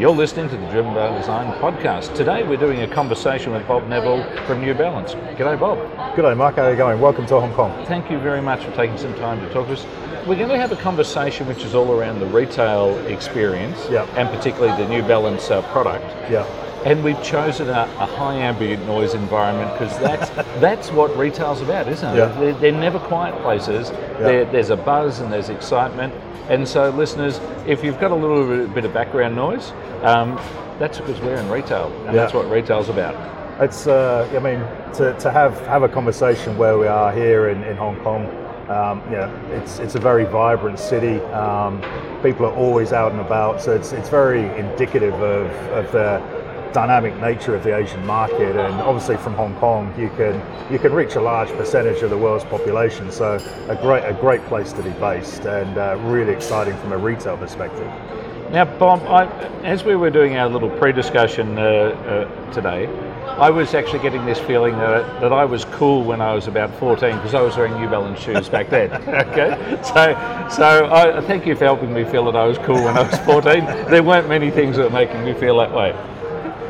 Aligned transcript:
You're 0.00 0.12
listening 0.12 0.48
to 0.48 0.56
the 0.56 0.66
Driven 0.70 0.94
by 0.94 1.14
Design 1.18 1.52
podcast. 1.60 2.14
Today 2.16 2.42
we're 2.42 2.56
doing 2.56 2.80
a 2.80 2.88
conversation 2.88 3.52
with 3.52 3.68
Bob 3.68 3.86
Neville 3.86 4.24
from 4.46 4.62
New 4.62 4.72
Balance. 4.72 5.12
G'day, 5.12 5.60
Bob. 5.60 5.76
G'day, 6.16 6.34
Mark. 6.34 6.56
How 6.56 6.62
are 6.62 6.70
you 6.70 6.76
going? 6.78 7.02
Welcome 7.02 7.26
to 7.26 7.38
Hong 7.38 7.52
Kong. 7.52 7.84
Thank 7.84 8.10
you 8.10 8.18
very 8.18 8.40
much 8.40 8.64
for 8.64 8.70
taking 8.74 8.96
some 8.96 9.14
time 9.16 9.40
to 9.40 9.52
talk 9.52 9.66
to 9.66 9.74
us. 9.74 9.84
We're 10.26 10.36
going 10.38 10.48
to 10.48 10.56
have 10.56 10.72
a 10.72 10.76
conversation 10.76 11.46
which 11.46 11.64
is 11.64 11.74
all 11.74 11.92
around 11.92 12.20
the 12.20 12.24
retail 12.24 12.96
experience 13.08 13.78
Yeah. 13.90 14.06
and 14.16 14.30
particularly 14.30 14.74
the 14.82 14.88
New 14.88 15.02
Balance 15.02 15.50
uh, 15.50 15.60
product. 15.70 16.06
Yeah. 16.30 16.46
And 16.86 17.04
we've 17.04 17.22
chosen 17.22 17.68
a, 17.68 17.82
a 17.98 18.06
high 18.06 18.36
ambient 18.36 18.86
noise 18.86 19.12
environment 19.12 19.70
because 19.78 19.98
that's 19.98 20.30
that's 20.60 20.90
what 20.90 21.14
retail's 21.14 21.60
about, 21.60 21.88
isn't 21.88 22.14
it? 22.14 22.16
Yeah. 22.16 22.40
They're, 22.40 22.54
they're 22.54 22.72
never 22.72 22.98
quiet 23.00 23.38
places. 23.42 23.90
There, 23.90 24.46
there's 24.46 24.70
a 24.70 24.78
buzz 24.78 25.20
and 25.20 25.30
there's 25.30 25.50
excitement. 25.50 26.14
And 26.48 26.66
so, 26.66 26.90
listeners, 26.90 27.38
if 27.64 27.84
you've 27.84 28.00
got 28.00 28.10
a 28.10 28.14
little 28.14 28.66
bit 28.66 28.84
of 28.84 28.92
background 28.92 29.36
noise, 29.36 29.72
um, 30.02 30.36
that's 30.78 30.98
because 30.98 31.20
we're 31.20 31.36
in 31.36 31.48
retail, 31.50 31.92
and 32.06 32.06
Yeah. 32.06 32.12
that's 32.22 32.34
what 32.34 32.50
retail's 32.50 32.88
about. 32.88 33.14
It's, 33.60 33.86
uh, 33.86 34.28
I 34.34 34.38
mean, 34.38 34.60
to, 34.94 35.12
to 35.20 35.30
have, 35.30 35.58
have 35.66 35.82
a 35.82 35.88
conversation 35.88 36.56
where 36.56 36.78
we 36.78 36.86
are 36.86 37.12
here 37.12 37.48
in, 37.50 37.62
in 37.64 37.76
Hong 37.76 37.96
Kong, 38.00 38.24
um, 38.70 39.02
you 39.10 39.16
know, 39.18 39.30
it's, 39.52 39.78
it's 39.80 39.96
a 39.96 39.98
very 39.98 40.24
vibrant 40.24 40.78
city. 40.78 41.20
Um, 41.32 41.82
people 42.22 42.46
are 42.46 42.54
always 42.54 42.92
out 42.92 43.12
and 43.12 43.20
about, 43.20 43.60
so 43.60 43.72
it's, 43.74 43.92
it's 43.92 44.08
very 44.08 44.44
indicative 44.58 45.14
of, 45.14 45.50
of 45.72 45.92
the 45.92 46.22
dynamic 46.72 47.16
nature 47.20 47.54
of 47.54 47.64
the 47.64 47.76
Asian 47.76 48.04
market. 48.06 48.56
And 48.56 48.74
obviously, 48.80 49.16
from 49.16 49.34
Hong 49.34 49.54
Kong, 49.56 49.92
you 49.98 50.08
can 50.10 50.40
you 50.72 50.78
can 50.78 50.92
reach 50.92 51.16
a 51.16 51.20
large 51.20 51.48
percentage 51.50 52.02
of 52.02 52.10
the 52.10 52.16
world's 52.18 52.44
population. 52.44 53.10
So 53.10 53.38
a 53.68 53.74
great 53.76 54.04
a 54.04 54.14
great 54.14 54.40
place 54.46 54.72
to 54.74 54.82
be 54.82 54.90
based, 54.90 55.46
and 55.46 55.76
uh, 55.76 55.96
really 56.02 56.32
exciting 56.32 56.76
from 56.78 56.92
a 56.92 56.96
retail 56.98 57.36
perspective. 57.36 57.90
Now, 58.50 58.64
Bob, 58.64 59.02
I, 59.02 59.26
as 59.62 59.84
we 59.84 59.94
were 59.94 60.10
doing 60.10 60.36
our 60.36 60.48
little 60.48 60.70
pre-discussion 60.70 61.56
uh, 61.56 61.62
uh, 61.62 62.52
today, 62.52 62.88
I 63.38 63.48
was 63.48 63.74
actually 63.74 64.00
getting 64.00 64.26
this 64.26 64.40
feeling 64.40 64.76
that, 64.78 65.20
that 65.20 65.32
I 65.32 65.44
was 65.44 65.64
cool 65.66 66.02
when 66.02 66.20
I 66.20 66.34
was 66.34 66.48
about 66.48 66.74
14 66.80 67.14
because 67.14 67.32
I 67.32 67.42
was 67.42 67.56
wearing 67.56 67.80
New 67.80 67.88
Balance 67.88 68.18
shoes 68.18 68.48
back 68.48 68.68
then. 68.68 68.90
okay, 69.08 69.80
so 69.84 70.48
so 70.50 70.92
I 70.92 71.20
thank 71.20 71.46
you 71.46 71.54
for 71.54 71.64
helping 71.64 71.94
me 71.94 72.02
feel 72.02 72.24
that 72.24 72.34
I 72.34 72.44
was 72.44 72.58
cool 72.58 72.82
when 72.82 72.98
I 72.98 73.02
was 73.02 73.16
14. 73.20 73.64
there 73.88 74.02
weren't 74.02 74.28
many 74.28 74.50
things 74.50 74.76
that 74.76 74.82
were 74.82 74.90
making 74.90 75.24
me 75.24 75.32
feel 75.32 75.56
that 75.58 75.72
way. 75.72 75.90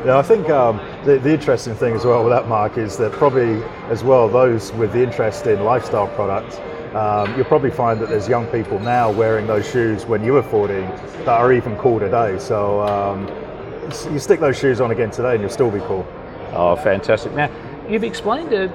Yeah, 0.05 0.19
I 0.19 0.21
think 0.21 0.49
um, 0.49 0.77
the, 1.03 1.17
the 1.17 1.33
interesting 1.33 1.73
thing 1.73 1.95
as 1.95 2.05
well 2.05 2.23
with 2.23 2.31
that, 2.31 2.47
Mark, 2.47 2.77
is 2.77 2.95
that 2.97 3.11
probably 3.11 3.63
as 3.89 4.03
well 4.03 4.29
those 4.29 4.71
with 4.73 4.93
the 4.93 5.01
interest 5.01 5.47
in 5.47 5.63
lifestyle 5.63 6.07
products, 6.09 6.57
um, 6.93 7.35
you'll 7.35 7.45
probably 7.45 7.71
find 7.71 7.99
that 8.01 8.09
there's 8.09 8.27
young 8.27 8.47
people 8.47 8.79
now 8.79 9.09
wearing 9.09 9.47
those 9.47 9.69
shoes 9.69 10.05
when 10.05 10.23
you 10.23 10.33
were 10.33 10.43
14 10.43 10.81
that 11.25 11.29
are 11.29 11.53
even 11.53 11.77
cool 11.77 11.99
today. 11.99 12.37
So 12.39 12.81
um, 12.81 13.27
you 14.13 14.19
stick 14.19 14.39
those 14.39 14.57
shoes 14.59 14.81
on 14.81 14.91
again 14.91 15.11
today 15.11 15.33
and 15.33 15.41
you'll 15.41 15.49
still 15.49 15.71
be 15.71 15.79
cool. 15.81 16.05
Oh, 16.53 16.75
fantastic! 16.75 17.31
Now, 17.33 17.49
you've 17.87 18.03
explained 18.03 18.51
it. 18.51 18.71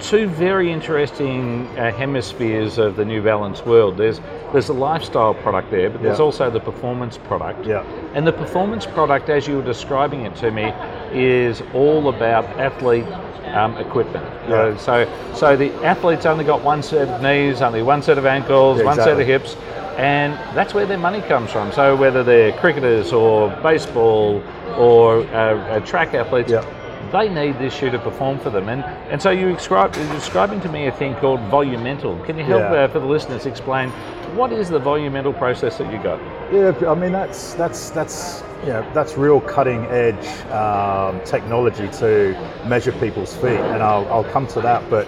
Two 0.00 0.26
very 0.28 0.72
interesting 0.72 1.66
uh, 1.78 1.92
hemispheres 1.92 2.78
of 2.78 2.96
the 2.96 3.04
New 3.04 3.22
Balance 3.22 3.64
world. 3.66 3.96
There's 3.96 4.20
there's 4.52 4.68
a 4.68 4.72
lifestyle 4.72 5.34
product 5.34 5.70
there, 5.70 5.90
but 5.90 6.02
there's 6.02 6.18
Yeah. 6.18 6.24
also 6.24 6.50
the 6.50 6.58
performance 6.58 7.18
product. 7.18 7.64
Yeah. 7.66 7.84
And 8.14 8.26
the 8.26 8.32
performance 8.32 8.86
product, 8.86 9.28
as 9.28 9.46
you 9.46 9.56
were 9.56 9.62
describing 9.62 10.22
it 10.26 10.34
to 10.36 10.50
me, 10.50 10.72
is 11.12 11.62
all 11.74 12.08
about 12.08 12.44
athlete 12.58 13.06
um, 13.54 13.76
equipment. 13.76 14.24
Yeah. 14.48 14.76
So, 14.76 15.06
so 15.34 15.54
the 15.56 15.70
athlete's 15.84 16.26
only 16.26 16.44
got 16.44 16.62
one 16.64 16.82
set 16.82 17.08
of 17.08 17.22
knees, 17.22 17.62
only 17.62 17.82
one 17.82 18.02
set 18.02 18.18
of 18.18 18.26
ankles, 18.26 18.78
Yeah, 18.78 18.86
one 18.86 18.96
set 18.96 19.20
of 19.20 19.26
hips, 19.26 19.56
and 19.98 20.32
that's 20.56 20.72
where 20.74 20.86
their 20.86 20.98
money 20.98 21.20
comes 21.20 21.50
from. 21.52 21.70
So 21.72 21.94
whether 21.94 22.24
they're 22.24 22.52
cricketers 22.52 23.12
or 23.12 23.50
baseball 23.62 24.42
or 24.76 25.18
uh, 25.32 25.76
uh, 25.76 25.80
track 25.80 26.14
athletes, 26.14 26.50
Yeah. 26.50 26.64
They 27.12 27.28
need 27.28 27.58
this 27.58 27.74
shoe 27.74 27.90
to 27.90 27.98
perform 27.98 28.38
for 28.38 28.50
them. 28.50 28.68
And 28.68 28.84
and 29.10 29.20
so 29.20 29.30
you 29.30 29.52
describe, 29.52 29.94
you're 29.96 30.12
describing 30.12 30.60
to 30.62 30.68
me 30.68 30.86
a 30.86 30.92
thing 30.92 31.14
called 31.16 31.40
volumental. 31.50 32.18
Can 32.24 32.38
you 32.38 32.44
help 32.44 32.62
Yeah. 32.62 32.84
uh, 32.84 32.88
for 32.88 33.00
the 33.00 33.06
listeners 33.06 33.46
explain 33.46 33.90
what 34.36 34.52
is 34.52 34.68
the 34.68 34.78
volumental 34.78 35.32
process 35.32 35.78
that 35.78 35.92
you 35.92 35.98
got? 36.02 36.20
Yeah, 36.52 36.72
I 36.88 36.94
mean 36.94 37.12
that's 37.12 37.54
that's 37.54 37.90
that's 37.90 38.42
you 38.62 38.68
know 38.68 38.86
that's 38.94 39.16
real 39.16 39.40
cutting 39.40 39.84
edge 39.86 40.26
um, 40.50 41.20
technology 41.24 41.88
to 41.98 42.34
measure 42.66 42.92
people's 42.92 43.34
feet, 43.34 43.58
and 43.72 43.82
I'll, 43.82 44.06
I'll 44.08 44.24
come 44.32 44.46
to 44.48 44.60
that. 44.60 44.88
But 44.90 45.06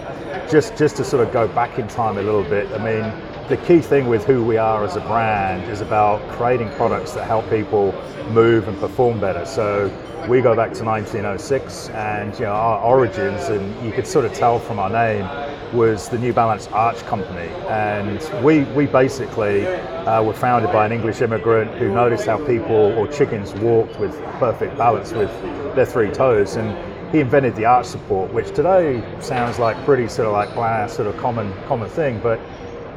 just 0.50 0.76
just 0.76 0.96
to 0.96 1.04
sort 1.04 1.26
of 1.26 1.32
go 1.32 1.46
back 1.48 1.78
in 1.78 1.86
time 1.88 2.18
a 2.18 2.22
little 2.22 2.44
bit, 2.44 2.70
I 2.72 2.78
mean 2.78 3.12
the 3.48 3.56
key 3.58 3.80
thing 3.80 4.08
with 4.08 4.24
who 4.24 4.44
we 4.44 4.56
are 4.56 4.84
as 4.84 4.96
a 4.96 5.00
brand 5.00 5.70
is 5.70 5.80
about 5.80 6.26
creating 6.30 6.70
products 6.70 7.12
that 7.12 7.26
help 7.26 7.48
people 7.50 7.92
move 8.30 8.66
and 8.68 8.78
perform 8.78 9.20
better. 9.20 9.44
So 9.44 9.90
we 10.28 10.40
go 10.40 10.54
back 10.54 10.72
to 10.74 10.84
1906, 10.84 11.88
and 11.90 12.32
you 12.34 12.44
know 12.44 12.52
our 12.52 12.80
origins, 12.80 13.48
and 13.48 13.84
you 13.84 13.92
could 13.92 14.06
sort 14.06 14.24
of 14.24 14.32
tell 14.32 14.58
from 14.58 14.78
our 14.78 14.90
name 14.90 15.28
was 15.76 16.08
the 16.08 16.18
New 16.18 16.32
Balance 16.32 16.68
Arch 16.68 16.98
Company, 17.06 17.48
and 17.68 18.20
we 18.44 18.64
we 18.74 18.86
basically 18.86 19.66
uh, 19.66 20.22
were 20.22 20.34
founded 20.34 20.70
by 20.72 20.86
an 20.86 20.92
English 20.92 21.20
immigrant 21.22 21.70
who 21.72 21.92
noticed 21.92 22.26
how 22.26 22.38
people 22.46 22.92
or 22.98 23.08
chickens 23.08 23.52
walked 23.54 23.98
with 23.98 24.20
perfect 24.38 24.76
balance 24.76 25.12
with 25.12 25.30
their 25.74 25.86
three 25.86 26.10
toes, 26.10 26.56
and 26.56 26.76
he 27.12 27.20
invented 27.20 27.56
the 27.56 27.64
arch 27.64 27.86
support, 27.86 28.32
which 28.32 28.48
today 28.54 29.02
sounds 29.20 29.58
like 29.58 29.76
pretty 29.84 30.08
sort 30.08 30.28
of 30.28 30.32
like 30.32 30.54
blah, 30.54 30.86
sort 30.86 31.08
of 31.08 31.16
common 31.16 31.52
common 31.66 31.88
thing, 31.88 32.20
but 32.22 32.40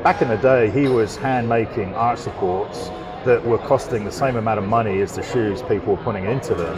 back 0.03 0.21
in 0.21 0.27
the 0.27 0.37
day 0.37 0.69
he 0.69 0.87
was 0.87 1.15
hand 1.15 1.49
making 1.49 1.93
arch 1.95 2.19
supports 2.19 2.89
that 3.25 3.43
were 3.43 3.57
costing 3.57 4.05
the 4.05 4.11
same 4.11 4.35
amount 4.35 4.59
of 4.59 4.67
money 4.67 5.01
as 5.01 5.15
the 5.15 5.23
shoes 5.23 5.63
people 5.63 5.95
were 5.95 6.03
putting 6.03 6.25
into 6.25 6.53
them. 6.53 6.77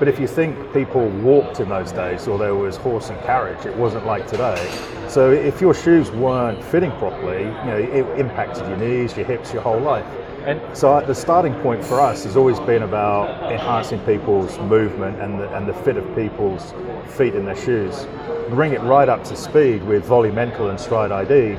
But 0.00 0.08
if 0.08 0.18
you 0.18 0.26
think 0.26 0.56
people 0.72 1.06
walked 1.08 1.60
in 1.60 1.68
those 1.68 1.92
days, 1.92 2.26
or 2.26 2.38
there 2.38 2.54
was 2.54 2.78
horse 2.78 3.10
and 3.10 3.20
carriage, 3.22 3.66
it 3.66 3.76
wasn't 3.76 4.06
like 4.06 4.26
today. 4.26 4.56
So 5.08 5.30
if 5.30 5.60
your 5.60 5.74
shoes 5.74 6.10
weren't 6.10 6.64
fitting 6.64 6.90
properly, 6.92 7.42
you 7.42 7.50
know, 7.50 7.76
it 7.76 8.18
impacted 8.18 8.66
your 8.66 8.78
knees, 8.78 9.14
your 9.14 9.26
hips, 9.26 9.52
your 9.52 9.60
whole 9.60 9.78
life. 9.78 10.06
And 10.46 10.58
So 10.74 11.02
the 11.02 11.14
starting 11.14 11.52
point 11.56 11.84
for 11.84 12.00
us 12.00 12.24
has 12.24 12.34
always 12.34 12.58
been 12.60 12.82
about 12.82 13.52
enhancing 13.52 14.00
people's 14.06 14.58
movement 14.60 15.20
and 15.20 15.38
the, 15.38 15.54
and 15.54 15.68
the 15.68 15.74
fit 15.74 15.98
of 15.98 16.16
people's 16.16 16.72
feet 17.06 17.34
in 17.34 17.44
their 17.44 17.54
shoes. 17.54 18.06
Bring 18.48 18.72
it 18.72 18.80
right 18.80 19.08
up 19.08 19.22
to 19.24 19.36
speed 19.36 19.84
with 19.84 20.06
Volumental 20.06 20.70
and 20.70 20.80
Stride 20.80 21.12
ID. 21.12 21.58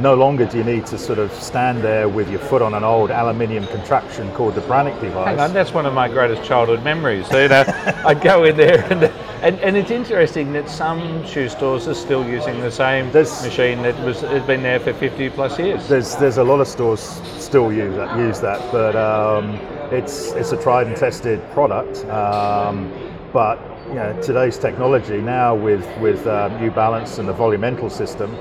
No 0.00 0.14
longer 0.14 0.46
do 0.46 0.58
you 0.58 0.64
need 0.64 0.86
to 0.86 0.98
sort 0.98 1.18
of 1.18 1.32
stand 1.32 1.82
there 1.82 2.08
with 2.08 2.30
your 2.30 2.38
foot 2.38 2.62
on 2.62 2.74
an 2.74 2.84
old 2.84 3.10
aluminium 3.10 3.66
contraption 3.66 4.32
called 4.32 4.54
the 4.54 4.60
Brannock 4.62 5.00
device. 5.00 5.38
On, 5.38 5.52
that's 5.52 5.72
one 5.74 5.86
of 5.86 5.92
my 5.94 6.08
greatest 6.08 6.44
childhood 6.44 6.84
memories. 6.84 7.26
So, 7.28 7.42
you 7.42 7.48
know, 7.48 7.64
I'd 8.06 8.20
go 8.20 8.44
in 8.44 8.56
there 8.56 8.84
and, 8.92 9.04
and 9.42 9.58
and 9.60 9.76
it's 9.76 9.90
interesting 9.90 10.52
that 10.52 10.68
some 10.68 11.26
shoe 11.26 11.48
stores 11.48 11.88
are 11.88 11.94
still 11.94 12.24
using 12.28 12.60
the 12.60 12.70
same 12.70 13.10
There's- 13.10 13.44
machine 13.44 13.82
that 13.82 13.98
was 14.04 14.20
has 14.20 14.42
been 14.44 14.62
there 14.62 14.78
for 14.80 14.92
50 14.92 15.30
plus 15.30 15.58
years. 15.58 15.88
There's 15.88 16.14
there's 16.16 16.38
a 16.38 16.44
lot 16.44 16.60
of 16.60 16.68
stores 16.68 17.00
still 17.38 17.72
use 17.72 17.94
that 17.96 18.16
use 18.18 18.40
that, 18.40 18.60
but 18.70 18.94
um, 18.94 19.54
it's 19.92 20.32
it's 20.32 20.52
a 20.52 20.56
tried 20.62 20.86
and 20.86 20.96
tested 20.96 21.40
product. 21.52 22.04
Um, 22.06 22.92
but 23.32 23.58
you 23.88 23.94
know 23.94 24.18
today's 24.22 24.58
technology 24.58 25.20
now 25.20 25.54
with 25.54 25.84
with 26.00 26.26
uh, 26.26 26.48
New 26.60 26.70
Balance 26.70 27.18
and 27.18 27.28
the 27.28 27.32
Volumental 27.34 27.90
system, 27.90 28.34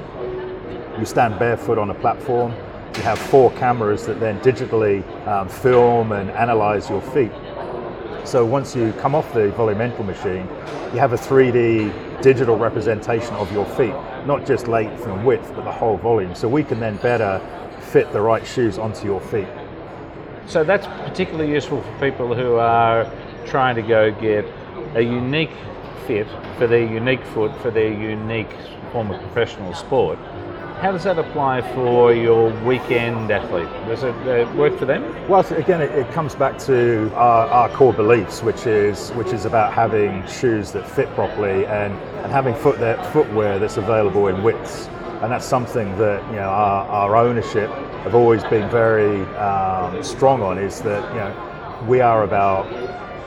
you 0.99 1.05
stand 1.05 1.37
barefoot 1.39 1.77
on 1.77 1.89
a 1.89 1.93
platform. 1.93 2.53
You 2.95 3.03
have 3.03 3.19
four 3.19 3.51
cameras 3.53 4.05
that 4.07 4.19
then 4.19 4.39
digitally 4.39 5.03
um, 5.27 5.47
film 5.47 6.11
and 6.11 6.31
analyze 6.31 6.89
your 6.89 7.01
feet. 7.01 7.31
So 8.25 8.45
once 8.45 8.75
you 8.75 8.91
come 8.93 9.15
off 9.15 9.31
the 9.33 9.51
Volumental 9.51 10.05
machine, 10.05 10.47
you 10.93 10.99
have 10.99 11.13
a 11.13 11.17
3D 11.17 12.21
digital 12.21 12.57
representation 12.57 13.33
of 13.35 13.51
your 13.51 13.65
feet, 13.65 13.93
not 14.25 14.45
just 14.45 14.67
length 14.67 15.05
and 15.05 15.25
width, 15.25 15.51
but 15.55 15.63
the 15.63 15.71
whole 15.71 15.97
volume. 15.97 16.33
So 16.35 16.49
we 16.49 16.63
can 16.63 16.79
then 16.79 16.97
better 16.97 17.39
fit 17.91 18.11
the 18.11 18.21
right 18.21 18.45
shoes 18.45 18.77
onto 18.77 19.05
your 19.05 19.21
feet. 19.21 19.47
So 20.47 20.63
that's 20.63 20.87
particularly 20.87 21.51
useful 21.51 21.81
for 21.81 21.99
people 21.99 22.33
who 22.33 22.55
are 22.55 23.09
trying 23.45 23.75
to 23.75 23.81
go 23.81 24.11
get 24.11 24.45
a 24.95 25.01
unique 25.01 25.51
fit 26.05 26.27
for 26.57 26.67
their 26.67 26.85
unique 26.85 27.23
foot 27.27 27.55
for 27.61 27.69
their 27.69 27.91
unique 27.91 28.49
form 28.91 29.11
of 29.11 29.21
professional 29.21 29.73
sport. 29.73 30.17
How 30.81 30.91
does 30.91 31.05
that 31.05 31.17
apply 31.17 31.63
for 31.73 32.13
your 32.13 32.51
weekend 32.63 33.31
athlete? 33.31 33.67
Does 33.87 34.03
it 34.03 34.13
uh, 34.27 34.53
work 34.53 34.77
for 34.77 34.85
them? 34.85 35.01
Well, 35.27 35.43
again, 35.55 35.81
it, 35.81 35.89
it 35.89 36.11
comes 36.11 36.35
back 36.35 36.59
to 36.65 37.11
our, 37.15 37.47
our 37.47 37.69
core 37.69 37.93
beliefs, 37.93 38.43
which 38.43 38.67
is 38.67 39.09
which 39.13 39.33
is 39.33 39.45
about 39.45 39.73
having 39.73 40.23
shoes 40.27 40.71
that 40.73 40.87
fit 40.87 41.09
properly 41.15 41.65
and, 41.65 41.95
and 42.21 42.31
having 42.31 42.53
foot 42.53 42.77
that 42.77 43.03
footwear 43.11 43.57
that's 43.57 43.77
available 43.77 44.27
in 44.27 44.43
widths. 44.43 44.85
And 45.23 45.31
that's 45.31 45.45
something 45.45 45.97
that 45.97 46.23
you 46.29 46.35
know 46.35 46.49
our, 46.49 46.85
our 46.85 47.15
ownership 47.15 47.71
have 48.03 48.13
always 48.13 48.43
been 48.43 48.69
very 48.69 49.23
um, 49.37 50.03
strong 50.03 50.43
on. 50.43 50.59
Is 50.59 50.79
that 50.81 51.11
you 51.11 51.19
know 51.19 51.85
we 51.87 52.01
are 52.01 52.23
about 52.23 52.67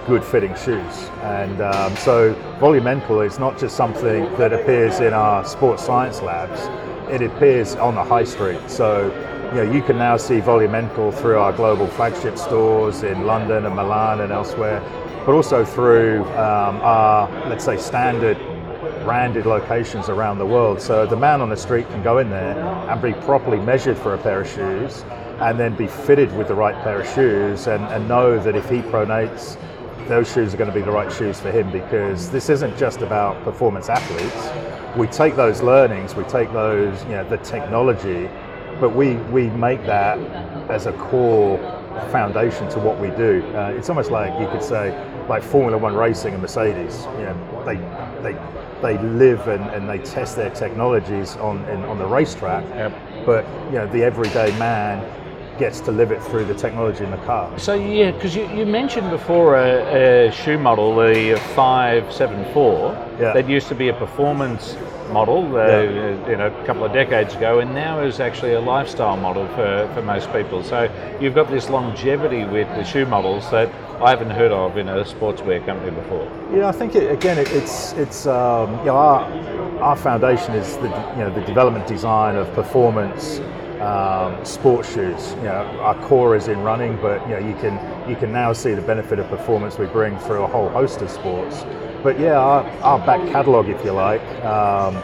good 0.06 0.22
fitting 0.22 0.54
shoes. 0.54 1.10
And 1.22 1.60
um, 1.60 1.96
so 1.96 2.32
Volumental 2.60 3.26
is 3.26 3.38
not 3.38 3.58
just 3.58 3.76
something 3.76 4.24
that 4.36 4.52
appears 4.52 5.00
in 5.00 5.12
our 5.12 5.44
sports 5.44 5.84
science 5.84 6.22
labs, 6.22 6.60
it 7.08 7.22
appears 7.22 7.74
on 7.76 7.94
the 7.94 8.04
high 8.04 8.24
street. 8.24 8.60
So 8.68 9.06
you 9.50 9.56
know, 9.56 9.72
you 9.72 9.82
can 9.82 9.98
now 9.98 10.16
see 10.16 10.40
Volumental 10.40 11.12
through 11.12 11.38
our 11.38 11.52
global 11.52 11.88
flagship 11.88 12.38
stores 12.38 13.02
in 13.02 13.26
London 13.26 13.66
and 13.66 13.74
Milan 13.74 14.20
and 14.20 14.30
elsewhere, 14.30 14.80
but 15.26 15.32
also 15.32 15.64
through 15.64 16.22
um, 16.30 16.80
our, 16.82 17.28
let's 17.48 17.64
say, 17.64 17.76
standard 17.76 18.38
branded 19.02 19.46
locations 19.46 20.08
around 20.08 20.38
the 20.38 20.46
world. 20.46 20.80
So 20.80 21.04
the 21.04 21.16
man 21.16 21.40
on 21.40 21.48
the 21.48 21.56
street 21.56 21.88
can 21.88 22.02
go 22.02 22.18
in 22.18 22.30
there 22.30 22.56
and 22.58 23.02
be 23.02 23.12
properly 23.12 23.58
measured 23.58 23.98
for 23.98 24.14
a 24.14 24.18
pair 24.18 24.42
of 24.42 24.48
shoes 24.48 25.04
and 25.40 25.58
then 25.58 25.74
be 25.74 25.88
fitted 25.88 26.34
with 26.36 26.48
the 26.48 26.54
right 26.54 26.80
pair 26.84 27.00
of 27.00 27.08
shoes 27.14 27.66
and, 27.66 27.82
and 27.86 28.06
know 28.06 28.38
that 28.38 28.54
if 28.54 28.68
he 28.68 28.82
pronates, 28.82 29.56
those 30.06 30.32
shoes 30.32 30.54
are 30.54 30.56
going 30.56 30.70
to 30.70 30.74
be 30.74 30.82
the 30.82 30.90
right 30.90 31.10
shoes 31.12 31.40
for 31.40 31.50
him 31.50 31.72
because 31.72 32.30
this 32.30 32.50
isn't 32.50 32.76
just 32.76 33.00
about 33.00 33.42
performance 33.42 33.88
athletes. 33.88 34.79
We 34.96 35.06
take 35.06 35.36
those 35.36 35.62
learnings, 35.62 36.14
we 36.14 36.24
take 36.24 36.52
those, 36.52 37.02
you 37.04 37.10
know, 37.10 37.28
the 37.28 37.38
technology, 37.38 38.28
but 38.80 38.94
we, 38.94 39.14
we 39.30 39.48
make 39.50 39.84
that 39.86 40.18
as 40.70 40.86
a 40.86 40.92
core 40.94 41.58
foundation 42.10 42.68
to 42.70 42.78
what 42.78 42.98
we 42.98 43.08
do. 43.10 43.44
Uh, 43.54 43.74
it's 43.76 43.88
almost 43.88 44.10
like 44.10 44.38
you 44.40 44.48
could 44.48 44.62
say, 44.62 44.90
like 45.28 45.42
Formula 45.42 45.78
One 45.78 45.94
racing 45.94 46.32
and 46.32 46.42
Mercedes. 46.42 47.04
You 47.18 47.24
know, 47.24 47.62
they 47.64 47.76
they 48.22 48.36
they 48.82 48.98
live 49.02 49.46
and, 49.48 49.62
and 49.70 49.88
they 49.88 49.98
test 49.98 50.36
their 50.36 50.50
technologies 50.50 51.36
on 51.36 51.64
in, 51.68 51.82
on 51.84 51.98
the 51.98 52.06
racetrack. 52.06 52.64
Yep. 52.70 53.26
But 53.26 53.44
you 53.66 53.78
know, 53.78 53.86
the 53.86 54.02
everyday 54.02 54.56
man 54.58 55.04
gets 55.60 55.80
to 55.82 55.92
live 55.92 56.10
it 56.10 56.20
through 56.22 56.46
the 56.46 56.54
technology 56.54 57.04
in 57.04 57.10
the 57.10 57.18
car. 57.18 57.56
So 57.58 57.74
yeah, 57.74 58.10
because 58.12 58.34
you, 58.34 58.48
you 58.48 58.64
mentioned 58.64 59.10
before 59.10 59.56
a, 59.56 60.28
a, 60.28 60.32
shoe 60.32 60.58
model, 60.58 60.96
the 60.96 61.38
574, 61.54 63.16
yeah. 63.20 63.34
that 63.34 63.48
used 63.48 63.68
to 63.68 63.74
be 63.74 63.88
a 63.88 63.92
performance 63.92 64.76
model 65.12 65.56
uh, 65.56 65.66
yeah. 65.66 66.30
you 66.30 66.36
know, 66.36 66.46
a 66.46 66.64
couple 66.64 66.84
of 66.84 66.92
decades 66.92 67.34
ago, 67.34 67.58
and 67.58 67.74
now 67.74 68.00
is 68.00 68.20
actually 68.20 68.54
a 68.54 68.60
lifestyle 68.60 69.16
model 69.16 69.46
for, 69.48 69.90
for 69.92 70.02
most 70.02 70.32
people. 70.32 70.64
So 70.64 70.88
you've 71.20 71.34
got 71.34 71.50
this 71.50 71.68
longevity 71.68 72.44
with 72.44 72.68
the 72.68 72.84
shoe 72.84 73.04
models 73.04 73.50
that 73.50 73.68
I 74.00 74.08
haven't 74.10 74.30
heard 74.30 74.52
of 74.52 74.78
in 74.78 74.88
a 74.88 75.04
sportswear 75.04 75.64
company 75.66 75.90
before. 75.90 76.24
Yeah, 76.54 76.68
I 76.68 76.72
think 76.72 76.94
it, 76.94 77.12
again 77.12 77.36
it, 77.38 77.50
it's 77.52 77.92
it's 77.94 78.26
um, 78.26 78.78
you 78.78 78.86
know 78.86 78.96
our 78.96 79.20
our 79.82 79.96
foundation 79.96 80.54
is 80.54 80.76
the 80.76 80.88
you 81.16 81.22
know 81.22 81.34
the 81.34 81.42
development 81.42 81.86
design 81.86 82.36
of 82.36 82.50
performance 82.54 83.40
um, 83.80 84.44
sports 84.44 84.92
shoes. 84.92 85.32
You 85.36 85.44
know, 85.44 85.80
our 85.80 85.94
core 86.06 86.36
is 86.36 86.48
in 86.48 86.60
running, 86.60 86.96
but 86.96 87.22
you 87.22 87.34
know, 87.34 87.38
you 87.38 87.54
can 87.56 88.08
you 88.08 88.16
can 88.16 88.32
now 88.32 88.52
see 88.52 88.74
the 88.74 88.82
benefit 88.82 89.18
of 89.18 89.28
performance 89.28 89.78
we 89.78 89.86
bring 89.86 90.18
through 90.18 90.42
a 90.42 90.46
whole 90.46 90.68
host 90.68 91.02
of 91.02 91.10
sports. 91.10 91.64
But 92.02 92.18
yeah, 92.18 92.38
our, 92.38 92.64
our 92.82 92.98
back 93.04 93.20
catalogue, 93.30 93.68
if 93.68 93.84
you 93.84 93.92
like, 93.92 94.22
um, 94.44 94.96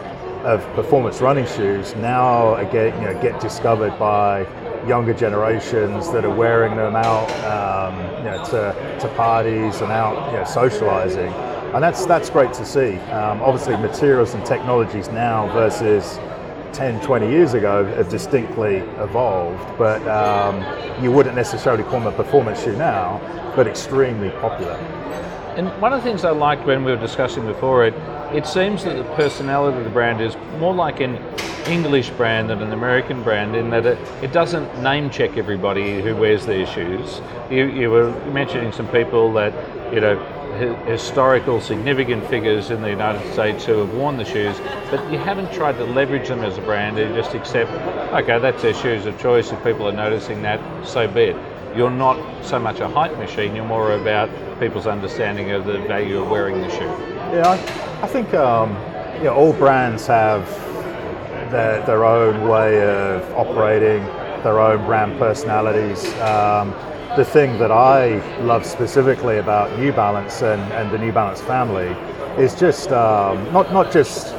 of 0.44 0.62
performance 0.74 1.20
running 1.20 1.46
shoes 1.46 1.96
now 1.96 2.54
again 2.54 2.94
you 3.02 3.08
know 3.08 3.20
get 3.20 3.40
discovered 3.40 3.98
by 3.98 4.46
younger 4.86 5.12
generations 5.12 6.10
that 6.12 6.24
are 6.24 6.34
wearing 6.34 6.76
them 6.76 6.94
out 6.94 7.28
um, 7.44 7.98
you 8.18 8.30
know, 8.30 8.44
to, 8.44 8.98
to 9.00 9.08
parties 9.16 9.80
and 9.80 9.90
out 9.90 10.30
you 10.32 10.38
know, 10.38 10.44
socializing. 10.44 11.32
And 11.74 11.82
that's, 11.82 12.06
that's 12.06 12.30
great 12.30 12.52
to 12.54 12.64
see. 12.64 12.96
Um, 13.10 13.42
obviously, 13.42 13.76
materials 13.76 14.34
and 14.34 14.46
technologies 14.46 15.08
now 15.08 15.52
versus 15.52 16.18
10, 16.76 17.00
20 17.00 17.30
years 17.30 17.54
ago 17.54 17.86
have 17.86 18.10
distinctly 18.10 18.76
evolved, 18.98 19.78
but 19.78 20.06
um, 20.06 20.62
you 21.02 21.10
wouldn't 21.10 21.34
necessarily 21.34 21.82
call 21.84 22.00
them 22.00 22.06
a 22.06 22.12
performance 22.12 22.62
shoe 22.62 22.76
now, 22.76 23.18
but 23.56 23.66
extremely 23.66 24.28
popular. 24.28 24.74
And 25.56 25.68
one 25.80 25.94
of 25.94 26.04
the 26.04 26.06
things 26.06 26.22
I 26.22 26.32
liked 26.32 26.66
when 26.66 26.84
we 26.84 26.92
were 26.92 27.00
discussing 27.00 27.46
before 27.46 27.86
it, 27.86 27.94
it 28.34 28.46
seems 28.46 28.84
that 28.84 28.94
the 28.94 29.04
personality 29.14 29.78
of 29.78 29.84
the 29.84 29.90
brand 29.90 30.20
is 30.20 30.36
more 30.58 30.74
like 30.74 31.00
an 31.00 31.16
English 31.66 32.10
brand 32.10 32.50
than 32.50 32.60
an 32.60 32.74
American 32.74 33.22
brand 33.22 33.56
in 33.56 33.70
that 33.70 33.86
it, 33.86 33.98
it 34.22 34.32
doesn't 34.32 34.82
name 34.82 35.08
check 35.08 35.38
everybody 35.38 36.02
who 36.02 36.14
wears 36.14 36.44
their 36.44 36.66
shoes. 36.66 37.22
You, 37.50 37.64
you 37.68 37.90
were 37.90 38.10
mentioning 38.26 38.70
some 38.72 38.88
people 38.88 39.32
that, 39.32 39.54
you 39.94 40.02
know, 40.02 40.16
historical 40.56 41.60
significant 41.60 42.26
figures 42.26 42.70
in 42.70 42.80
the 42.82 42.90
United 42.90 43.32
States 43.32 43.64
who 43.64 43.78
have 43.78 43.94
worn 43.94 44.16
the 44.16 44.24
shoes, 44.24 44.56
but 44.90 45.00
you 45.10 45.18
haven't 45.18 45.52
tried 45.52 45.76
to 45.78 45.84
leverage 45.84 46.28
them 46.28 46.42
as 46.42 46.58
a 46.58 46.62
brand. 46.62 46.98
You 46.98 47.08
just 47.08 47.34
accept, 47.34 47.70
okay, 48.12 48.38
that's 48.38 48.62
their 48.62 48.74
shoes 48.74 49.06
of 49.06 49.18
choice. 49.20 49.52
If 49.52 49.62
people 49.62 49.86
are 49.88 49.92
noticing 49.92 50.42
that, 50.42 50.60
so 50.86 51.06
be 51.06 51.22
it. 51.22 51.76
You're 51.76 51.90
not 51.90 52.18
so 52.44 52.58
much 52.58 52.80
a 52.80 52.88
hype 52.88 53.16
machine. 53.18 53.54
You're 53.54 53.66
more 53.66 53.92
about 53.92 54.30
people's 54.58 54.86
understanding 54.86 55.50
of 55.50 55.66
the 55.66 55.78
value 55.80 56.22
of 56.22 56.30
wearing 56.30 56.60
the 56.60 56.70
shoe. 56.70 56.86
Yeah, 57.34 57.48
I, 57.48 58.04
I 58.04 58.06
think 58.06 58.32
um, 58.32 58.70
you 59.18 59.24
know, 59.24 59.34
all 59.34 59.52
brands 59.52 60.06
have 60.06 60.48
their, 61.50 61.84
their 61.86 62.04
own 62.04 62.48
way 62.48 62.82
of 62.82 63.22
operating, 63.34 64.04
their 64.42 64.58
own 64.58 64.84
brand 64.86 65.18
personalities. 65.18 66.06
Um, 66.20 66.74
the 67.16 67.24
thing 67.24 67.58
that 67.58 67.72
I 67.72 68.18
love 68.42 68.66
specifically 68.66 69.38
about 69.38 69.78
New 69.78 69.90
Balance 69.90 70.42
and, 70.42 70.60
and 70.74 70.90
the 70.90 70.98
New 70.98 71.12
Balance 71.12 71.40
family 71.40 71.88
is 72.42 72.54
just 72.54 72.92
um, 72.92 73.50
not 73.54 73.72
not 73.72 73.90
just 73.90 74.34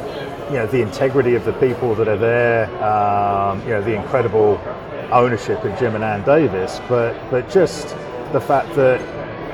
you 0.50 0.58
know 0.58 0.68
the 0.68 0.82
integrity 0.82 1.34
of 1.34 1.44
the 1.44 1.54
people 1.54 1.96
that 1.96 2.08
are 2.08 2.18
there, 2.18 2.66
um, 2.84 3.62
you 3.64 3.70
know 3.70 3.82
the 3.82 3.96
incredible 3.96 4.62
ownership 5.12 5.64
of 5.64 5.78
Jim 5.80 5.96
and 5.96 6.04
Ann 6.04 6.24
Davis, 6.24 6.80
but 6.88 7.18
but 7.32 7.50
just 7.50 7.90
the 8.32 8.40
fact 8.40 8.74
that 8.76 9.02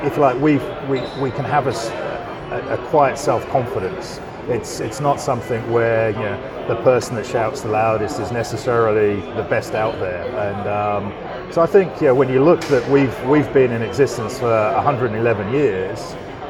if 0.04 0.18
like 0.18 0.40
we 0.42 0.58
we 0.90 1.00
we 1.22 1.32
can 1.32 1.46
have 1.46 1.68
a, 1.68 2.54
a, 2.54 2.74
a 2.74 2.88
quiet 2.90 3.18
self 3.18 3.48
confidence. 3.48 4.20
It's 4.50 4.80
it's 4.82 5.00
not 5.00 5.22
something 5.22 5.72
where 5.72 6.10
you 6.10 6.20
know 6.20 6.68
the 6.68 6.76
person 6.84 7.16
that 7.16 7.26
shouts 7.26 7.62
the 7.62 7.70
loudest 7.70 8.20
is 8.20 8.32
necessarily 8.32 9.16
the 9.36 9.44
best 9.44 9.74
out 9.74 9.98
there, 10.00 10.26
and 10.38 10.68
um, 10.68 11.52
so 11.52 11.62
I 11.62 11.66
think 11.66 12.02
yeah, 12.02 12.12
when 12.12 12.30
you 12.30 12.44
look 12.44 12.62
that 12.66 12.90
we've 12.90 13.18
we've 13.26 13.52
been 13.54 13.72
in 13.72 13.82
existence 13.82 14.40
for 14.40 14.74
111 14.76 15.54
years, 15.54 16.00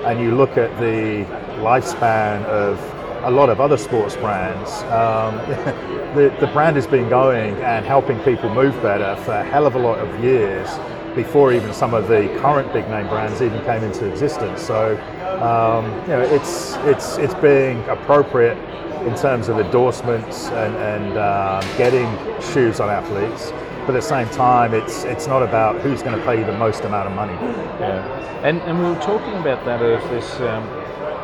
and 0.06 0.20
you 0.20 0.36
look 0.36 0.58
at 0.58 0.72
the 0.80 1.24
lifespan 1.62 2.44
of 2.46 2.80
a 3.26 3.32
lot 3.32 3.50
of 3.50 3.62
other 3.62 3.78
sports 3.78 4.16
brands, 4.16 4.72
um, 4.84 5.38
the, 6.16 6.36
the 6.40 6.48
brand 6.48 6.76
has 6.76 6.88
been 6.88 7.10
going 7.10 7.56
and 7.58 7.86
helping 7.86 8.20
people 8.22 8.54
move 8.54 8.74
better 8.82 9.16
for 9.24 9.34
a 9.34 9.44
hell 9.44 9.66
of 9.66 9.76
a 9.76 9.80
lot 9.80 10.00
of 10.00 10.24
years 10.24 10.68
before 11.16 11.54
even 11.54 11.74
some 11.74 11.94
of 11.94 12.08
the 12.08 12.28
current 12.40 12.72
big 12.74 12.88
name 12.90 13.08
brands 13.08 13.42
even 13.42 13.64
came 13.66 13.84
into 13.84 14.10
existence. 14.10 14.62
So 14.62 14.96
um, 15.42 15.86
you 16.02 16.10
know, 16.10 16.22
it's 16.22 16.76
it's 16.86 17.18
it's 17.18 17.36
being 17.36 17.84
appropriate 17.90 18.58
in 19.06 19.16
terms 19.16 19.50
of 19.50 19.60
endorsements 19.60 20.48
and, 20.48 20.76
and 20.76 21.18
uh, 21.18 21.62
getting 21.78 22.10
shoes 22.54 22.80
on 22.80 22.90
athletes 22.90 23.52
but 23.86 23.96
at 23.96 24.02
the 24.02 24.08
same 24.08 24.30
time, 24.30 24.74
it's 24.74 25.04
it's 25.04 25.28
not 25.28 25.44
about 25.44 25.82
who's 25.82 26.02
going 26.02 26.18
to 26.18 26.26
pay 26.26 26.40
you 26.40 26.46
the 26.46 26.58
most 26.58 26.86
amount 26.86 27.08
of 27.08 27.14
money. 27.14 27.34
Yeah, 27.34 28.42
and 28.44 28.62
and 28.62 28.80
we 28.80 28.86
were 28.86 29.02
talking 29.02 29.34
about 29.36 29.66
that 29.66 29.82
as 29.82 30.04
this. 30.10 30.40
Um, 30.42 30.64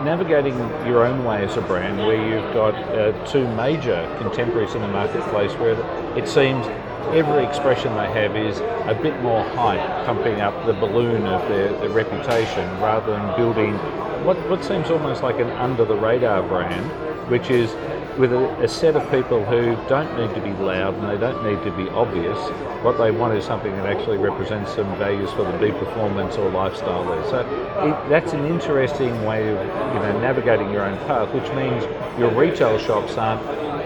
navigating 0.03 0.57
your 0.87 1.05
own 1.05 1.25
way 1.25 1.43
as 1.43 1.57
a 1.57 1.61
brand, 1.61 1.97
where 1.97 2.15
you've 2.15 2.53
got 2.53 2.73
uh, 2.73 3.11
two 3.25 3.45
major 3.55 4.07
contemporaries 4.17 4.73
in 4.73 4.81
the 4.81 4.87
marketplace, 4.87 5.51
where 5.55 5.73
it 6.17 6.25
seems 6.25 6.65
every 7.13 7.45
expression 7.45 7.95
they 7.95 8.11
have 8.11 8.35
is 8.35 8.59
a 8.59 8.97
bit 9.01 9.19
more 9.21 9.43
hype, 9.43 10.05
pumping 10.05 10.41
up 10.41 10.65
the 10.65 10.73
balloon 10.73 11.25
of 11.25 11.47
their, 11.49 11.71
their 11.79 11.89
reputation, 11.89 12.67
rather 12.79 13.11
than 13.11 13.35
building 13.35 13.73
what, 14.25 14.37
what 14.49 14.63
seems 14.63 14.89
almost 14.89 15.23
like 15.23 15.39
an 15.39 15.49
under 15.51 15.85
the 15.85 15.95
radar 15.95 16.43
brand, 16.43 16.85
which 17.29 17.49
is 17.49 17.73
with 18.17 18.33
a, 18.33 18.61
a, 18.61 18.67
set 18.67 18.97
of 18.97 19.09
people 19.11 19.45
who 19.45 19.75
don't 19.87 20.13
need 20.17 20.35
to 20.35 20.41
be 20.41 20.51
loud 20.61 20.93
and 20.93 21.09
they 21.09 21.17
don't 21.17 21.41
need 21.45 21.63
to 21.63 21.71
be 21.77 21.89
obvious. 21.91 22.37
What 22.83 22.97
they 22.97 23.11
want 23.11 23.33
is 23.35 23.45
something 23.45 23.71
that 23.77 23.85
actually 23.85 24.17
represents 24.17 24.75
some 24.75 24.93
values 24.97 25.31
for 25.31 25.49
the 25.49 25.57
big 25.57 25.73
performance 25.75 26.35
or 26.35 26.49
lifestyle 26.49 27.05
there. 27.05 27.23
So 27.29 27.39
it, 27.39 28.09
that's 28.09 28.33
an 28.33 28.45
interesting 28.45 29.23
way 29.23 29.47
of 29.47 29.57
you 29.57 29.99
know 30.01 30.19
navigating 30.19 30.69
your 30.69 30.83
own 30.83 30.97
path, 31.07 31.33
which 31.33 31.49
means 31.53 31.83
your 32.19 32.31
retail 32.31 32.77
shops 32.77 33.17
aren't 33.17 33.41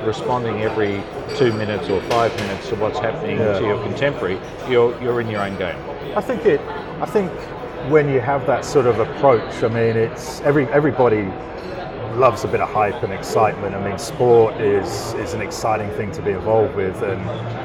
responding 0.05 0.61
every 0.61 1.03
two 1.35 1.51
minutes 1.53 1.89
or 1.89 2.01
five 2.03 2.35
minutes 2.37 2.69
to 2.69 2.75
what's 2.75 2.99
happening 2.99 3.37
yeah. 3.37 3.59
to 3.59 3.65
your 3.65 3.81
contemporary. 3.83 4.39
You're 4.69 4.99
you're 5.01 5.21
in 5.21 5.29
your 5.29 5.41
own 5.41 5.57
game. 5.57 5.77
I 6.15 6.21
think 6.21 6.45
it. 6.45 6.61
I 7.01 7.05
think 7.05 7.31
when 7.89 8.09
you 8.09 8.19
have 8.19 8.45
that 8.47 8.63
sort 8.63 8.85
of 8.85 8.99
approach, 8.99 9.63
I 9.63 9.67
mean, 9.67 9.97
it's 9.97 10.41
every 10.41 10.67
everybody 10.67 11.23
loves 12.15 12.43
a 12.43 12.47
bit 12.47 12.61
of 12.61 12.69
hype 12.69 13.01
and 13.03 13.11
excitement. 13.11 13.75
I 13.75 13.87
mean, 13.87 13.97
sport 13.97 14.55
is 14.61 15.13
is 15.15 15.33
an 15.33 15.41
exciting 15.41 15.89
thing 15.91 16.11
to 16.11 16.21
be 16.21 16.31
involved 16.31 16.75
with, 16.75 17.01
and 17.01 17.21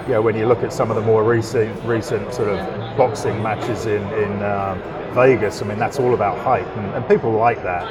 you 0.07 0.14
know, 0.14 0.23
when 0.23 0.37
you 0.37 0.47
look 0.47 0.62
at 0.62 0.73
some 0.73 0.90
of 0.90 0.97
the 0.97 1.02
more 1.02 1.23
recent 1.23 1.85
recent 1.85 2.33
sort 2.33 2.49
of 2.49 2.97
boxing 2.97 3.42
matches 3.42 3.87
in 3.87 4.02
in 4.14 4.42
um, 4.42 4.80
Vegas, 5.14 5.62
I 5.62 5.66
mean, 5.66 5.78
that's 5.78 5.99
all 5.99 6.14
about 6.14 6.38
hype, 6.38 6.66
and, 6.76 6.95
and 6.95 7.09
people 7.09 7.33
like 7.33 7.62
that. 7.62 7.88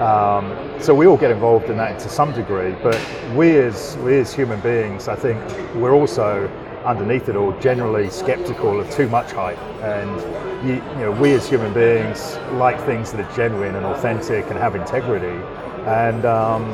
Um, 0.00 0.54
so 0.78 0.94
we 0.94 1.06
all 1.06 1.16
get 1.16 1.30
involved 1.30 1.70
in 1.70 1.78
that 1.78 1.98
to 2.00 2.08
some 2.10 2.32
degree, 2.32 2.74
but 2.82 3.00
we 3.34 3.56
as 3.58 3.96
we 3.98 4.18
as 4.18 4.34
human 4.34 4.60
beings, 4.60 5.08
I 5.08 5.16
think 5.16 5.40
we're 5.74 5.94
also 5.94 6.48
underneath 6.84 7.28
it 7.28 7.36
all 7.36 7.58
generally 7.60 8.10
skeptical 8.10 8.78
of 8.78 8.90
too 8.90 9.08
much 9.08 9.32
hype. 9.32 9.58
And 9.82 10.68
you, 10.68 10.74
you, 10.74 11.00
know 11.00 11.12
we 11.12 11.32
as 11.32 11.48
human 11.48 11.72
beings 11.72 12.36
like 12.52 12.78
things 12.84 13.10
that 13.12 13.20
are 13.20 13.36
genuine 13.36 13.74
and 13.74 13.86
authentic 13.86 14.46
and 14.50 14.58
have 14.58 14.76
integrity. 14.76 15.42
And 15.86 16.26
um, 16.26 16.64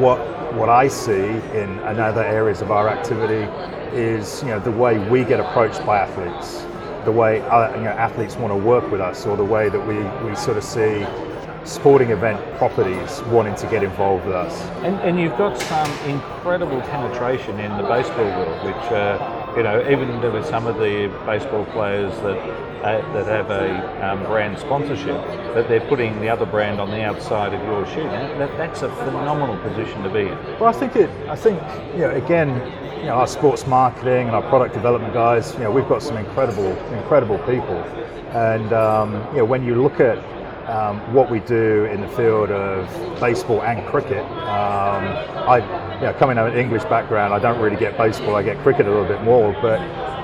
what 0.00 0.18
what 0.54 0.70
I 0.70 0.88
see 0.88 1.12
in, 1.12 1.78
in 1.78 2.00
other 2.00 2.24
areas 2.24 2.62
of 2.62 2.70
our 2.70 2.88
activity 2.88 3.44
is 3.94 4.42
you 4.42 4.48
know 4.48 4.60
the 4.60 4.70
way 4.70 4.98
we 5.10 5.24
get 5.24 5.40
approached 5.40 5.84
by 5.84 5.98
athletes, 5.98 6.64
the 7.04 7.12
way 7.12 7.42
other, 7.42 7.76
you 7.76 7.84
know, 7.84 7.90
athletes 7.90 8.36
want 8.36 8.50
to 8.50 8.56
work 8.56 8.90
with 8.90 9.02
us, 9.02 9.26
or 9.26 9.36
the 9.36 9.44
way 9.44 9.68
that 9.68 9.86
we, 9.86 9.98
we 10.26 10.34
sort 10.36 10.56
of 10.56 10.64
see 10.64 11.04
sporting 11.64 12.10
event 12.10 12.40
properties 12.56 13.22
wanting 13.24 13.54
to 13.54 13.66
get 13.66 13.82
involved 13.82 14.24
with 14.24 14.34
us. 14.34 14.60
And, 14.82 14.96
and 15.00 15.20
you've 15.20 15.36
got 15.36 15.58
some 15.60 15.90
incredible 16.08 16.80
penetration 16.82 17.60
in 17.60 17.70
the 17.76 17.82
baseball 17.82 18.24
world, 18.24 18.64
which 18.64 18.92
uh, 18.92 19.54
you 19.56 19.62
know 19.62 19.80
even 19.90 20.20
with 20.32 20.46
some 20.46 20.66
of 20.66 20.76
the 20.76 21.12
baseball 21.26 21.64
players 21.66 22.14
that 22.20 22.38
uh, 22.82 23.12
that 23.12 23.26
have 23.26 23.50
a 23.50 24.10
um, 24.10 24.24
brand 24.24 24.58
sponsorship, 24.58 25.22
that 25.54 25.68
they're 25.68 25.86
putting 25.88 26.18
the 26.20 26.28
other 26.28 26.46
brand 26.46 26.80
on 26.80 26.90
the 26.90 27.02
outside 27.02 27.52
of 27.52 27.62
your 27.64 27.86
shoe. 27.86 28.04
That, 28.04 28.56
that's 28.56 28.82
a 28.82 28.88
phenomenal 28.88 29.58
position 29.58 30.02
to 30.02 30.08
be 30.08 30.20
in. 30.20 30.58
Well, 30.58 30.64
I 30.64 30.72
think 30.72 30.96
it. 30.96 31.10
I 31.28 31.36
think 31.36 31.60
you 31.92 32.00
know 32.00 32.10
again, 32.10 32.48
you 33.00 33.06
know, 33.06 33.14
our 33.14 33.26
sports 33.26 33.66
marketing 33.66 34.28
and 34.28 34.30
our 34.36 34.42
product 34.48 34.72
development 34.72 35.12
guys. 35.12 35.52
You 35.54 35.60
know, 35.60 35.70
we've 35.70 35.88
got 35.88 36.02
some 36.02 36.16
incredible, 36.16 36.72
incredible 36.94 37.38
people, 37.40 37.76
and 38.32 38.72
um, 38.72 39.14
you 39.32 39.38
know, 39.38 39.44
when 39.44 39.62
you 39.62 39.80
look 39.80 40.00
at 40.00 40.18
um, 40.66 40.98
what 41.14 41.30
we 41.30 41.40
do 41.40 41.84
in 41.86 42.00
the 42.00 42.08
field 42.08 42.50
of 42.50 43.20
baseball 43.20 43.62
and 43.62 43.86
cricket. 43.86 44.24
Um, 44.24 45.04
I, 45.48 45.58
you 45.96 46.06
know, 46.06 46.12
coming 46.14 46.36
from 46.36 46.46
an 46.46 46.56
English 46.56 46.84
background, 46.84 47.34
I 47.34 47.38
don't 47.38 47.60
really 47.60 47.76
get 47.76 47.96
baseball. 47.96 48.36
I 48.36 48.42
get 48.42 48.58
cricket 48.58 48.86
a 48.86 48.90
little 48.90 49.06
bit 49.06 49.22
more. 49.22 49.52
But 49.60 49.80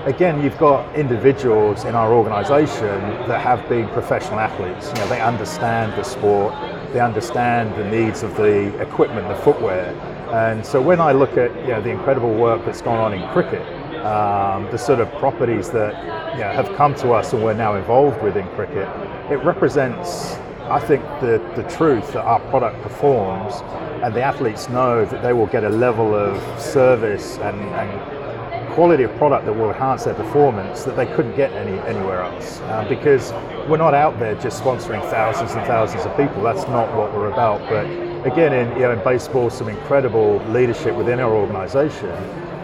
again, 0.07 0.43
you've 0.43 0.59
got 0.59 0.95
individuals 0.95 1.85
in 1.85 1.95
our 1.95 2.12
organisation 2.12 3.00
that 3.28 3.40
have 3.40 3.69
been 3.69 3.88
professional 3.88 4.38
athletes. 4.38 4.88
You 4.88 4.95
know, 4.95 5.09
they 5.09 5.21
understand 5.21 5.93
the 5.93 6.05
sport. 6.05 6.55
They 6.93 7.00
understand 7.00 7.75
the 7.76 7.85
needs 7.85 8.23
of 8.23 8.37
the 8.37 8.81
equipment, 8.81 9.28
the 9.28 9.35
footwear. 9.37 9.95
And 10.33 10.64
so 10.64 10.81
when 10.81 11.00
I 11.00 11.12
look 11.12 11.37
at 11.37 11.55
you 11.62 11.69
know, 11.69 11.81
the 11.81 11.90
incredible 11.90 12.35
work 12.35 12.64
that's 12.64 12.83
gone 12.83 12.99
on 12.99 13.14
in 13.14 13.28
cricket, 13.33 13.62
um, 14.05 14.64
the 14.71 14.78
sort 14.78 15.00
of 15.00 15.11
properties 15.14 15.71
that 15.71 15.95
you 16.35 16.40
know, 16.40 16.52
have 16.52 16.75
come 16.76 16.95
to 16.97 17.12
us 17.12 17.33
and 17.33 17.43
we're 17.43 17.55
now 17.55 17.75
involved 17.75 18.23
with 18.23 18.37
in 18.37 18.47
cricket, 18.50 18.88
it 19.30 19.42
represents, 19.45 20.35
I 20.68 20.78
think, 20.78 21.02
the, 21.21 21.38
the 21.56 21.68
truth 21.68 22.12
that 22.12 22.25
our 22.25 22.40
product 22.50 22.80
performs 22.83 23.54
and 24.02 24.14
the 24.14 24.23
athletes 24.23 24.68
know 24.68 25.04
that 25.04 25.23
they 25.23 25.33
will 25.33 25.47
get 25.47 25.64
a 25.64 25.68
level 25.68 26.14
of 26.14 26.40
service 26.61 27.38
and, 27.38 27.59
and 27.61 28.71
quality 28.76 29.04
of 29.04 29.16
product 29.16 29.47
that 29.47 29.52
will 29.52 29.71
enhance 29.71 30.04
their 30.04 30.14
performance 30.14 30.85
that 30.85 30.97
they 30.97 31.06
couldn't 31.06 31.35
get 31.35 31.50
any, 31.52 31.78
anywhere 31.88 32.23
else. 32.23 32.61
Um, 32.61 32.87
because 32.88 33.33
we're 33.68 33.78
not 33.78 33.95
out 33.95 34.18
there 34.18 34.35
just 34.35 34.62
sponsoring 34.62 35.00
thousands 35.11 35.52
and 35.52 35.66
thousands 35.66 36.04
of 36.04 36.16
people. 36.16 36.42
That's 36.42 36.68
not 36.68 36.95
what 36.95 37.12
we're 37.14 37.33
about. 37.33 37.61
But 37.68 37.87
again, 38.30 38.52
in, 38.52 38.68
you 38.76 38.83
know, 38.83 38.92
in 38.92 39.02
baseball, 39.02 39.50
some 39.50 39.68
incredible 39.68 40.38
leadership 40.50 40.95
within 40.95 41.21
our 41.21 41.33
organisation. 41.33 42.11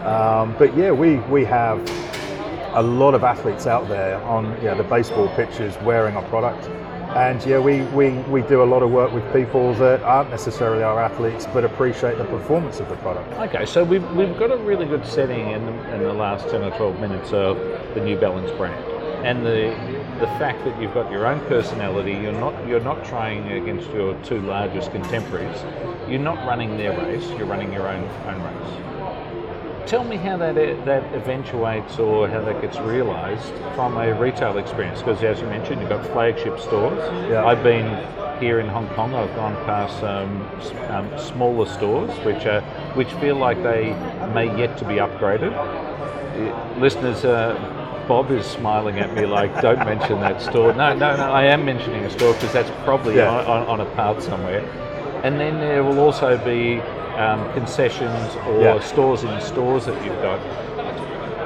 Um, 0.05 0.55
but 0.59 0.77
yeah, 0.77 0.91
we, 0.91 1.15
we 1.31 1.45
have 1.45 1.79
a 2.73 2.81
lot 2.81 3.13
of 3.13 3.23
athletes 3.23 3.67
out 3.67 3.87
there 3.87 4.21
on 4.23 4.45
you 4.57 4.63
know, 4.63 4.75
the 4.75 4.83
baseball 4.83 5.27
pitches 5.35 5.77
wearing 5.83 6.15
our 6.15 6.23
product. 6.23 6.67
And 7.15 7.43
yeah, 7.45 7.59
we, 7.59 7.83
we, 7.83 8.09
we 8.23 8.41
do 8.41 8.63
a 8.63 8.65
lot 8.65 8.81
of 8.81 8.89
work 8.89 9.11
with 9.11 9.31
people 9.31 9.75
that 9.75 10.01
aren't 10.01 10.31
necessarily 10.31 10.81
our 10.81 10.99
athletes 10.99 11.45
but 11.53 11.63
appreciate 11.63 12.17
the 12.17 12.25
performance 12.25 12.79
of 12.79 12.89
the 12.89 12.95
product. 12.97 13.31
Okay, 13.33 13.67
so 13.67 13.83
we've, 13.83 14.03
we've 14.13 14.37
got 14.39 14.51
a 14.51 14.57
really 14.57 14.87
good 14.87 15.05
setting 15.05 15.51
in 15.51 15.63
the, 15.67 15.93
in 15.93 16.01
the 16.01 16.13
last 16.13 16.49
10 16.49 16.63
or 16.63 16.75
12 16.75 16.99
minutes 16.99 17.31
of 17.31 17.57
the 17.93 18.01
New 18.03 18.17
Balance 18.17 18.49
brand. 18.57 18.83
And 19.23 19.45
the, 19.45 19.69
the 20.19 20.27
fact 20.39 20.65
that 20.65 20.81
you've 20.81 20.95
got 20.95 21.11
your 21.11 21.27
own 21.27 21.39
personality, 21.45 22.13
you're 22.13 22.31
not, 22.31 22.67
you're 22.67 22.79
not 22.79 23.05
trying 23.05 23.47
against 23.51 23.89
your 23.91 24.15
two 24.23 24.41
largest 24.41 24.91
contemporaries, 24.91 25.61
you're 26.09 26.19
not 26.19 26.43
running 26.47 26.75
their 26.77 26.97
race, 26.97 27.25
you're 27.37 27.45
running 27.45 27.71
your 27.71 27.87
own, 27.87 28.03
own 28.25 28.41
race 28.41 28.92
tell 29.87 30.03
me 30.03 30.17
how 30.17 30.37
that 30.37 30.55
that 30.85 31.03
eventuates 31.13 31.99
or 31.99 32.27
how 32.27 32.41
that 32.41 32.61
gets 32.61 32.77
realised 32.79 33.53
from 33.75 33.97
a 33.97 34.13
retail 34.19 34.57
experience. 34.57 34.99
Because 34.99 35.23
as 35.23 35.39
you 35.39 35.47
mentioned, 35.47 35.81
you've 35.81 35.89
got 35.89 36.05
flagship 36.07 36.59
stores. 36.59 36.99
Yeah. 37.29 37.45
I've 37.45 37.63
been 37.63 37.87
here 38.41 38.59
in 38.59 38.67
Hong 38.67 38.87
Kong. 38.89 39.13
I've 39.13 39.35
gone 39.35 39.55
past 39.65 40.03
um, 40.03 40.41
um, 40.89 41.19
smaller 41.19 41.65
stores, 41.65 42.11
which 42.25 42.45
are 42.45 42.61
which 42.95 43.11
feel 43.13 43.35
like 43.35 43.61
they 43.63 43.91
may 44.33 44.45
yet 44.57 44.77
to 44.79 44.85
be 44.85 44.95
upgraded. 44.95 45.51
Listeners. 46.79 47.25
Uh, 47.25 47.79
Bob 48.05 48.31
is 48.31 48.45
smiling 48.45 48.99
at 48.99 49.13
me 49.15 49.25
like, 49.25 49.61
don't 49.61 49.79
mention 49.79 50.19
that 50.19 50.41
store. 50.41 50.73
No, 50.73 50.93
no, 50.93 51.15
no, 51.15 51.31
I 51.31 51.43
am 51.45 51.63
mentioning 51.63 52.03
a 52.03 52.09
store 52.09 52.33
because 52.33 52.51
that's 52.51 52.69
probably 52.83 53.15
yeah. 53.15 53.29
on, 53.29 53.45
on, 53.45 53.67
on 53.67 53.79
a 53.79 53.89
path 53.95 54.21
somewhere. 54.21 54.59
And 55.23 55.39
then 55.39 55.57
there 55.59 55.85
will 55.85 55.99
also 55.99 56.37
be 56.43 56.81
um, 57.17 57.51
concessions 57.53 58.35
or 58.47 58.61
yeah. 58.61 58.79
stores 58.79 59.23
in 59.23 59.41
stores 59.41 59.85
that 59.85 60.05
you've 60.05 60.21
got. 60.21 60.39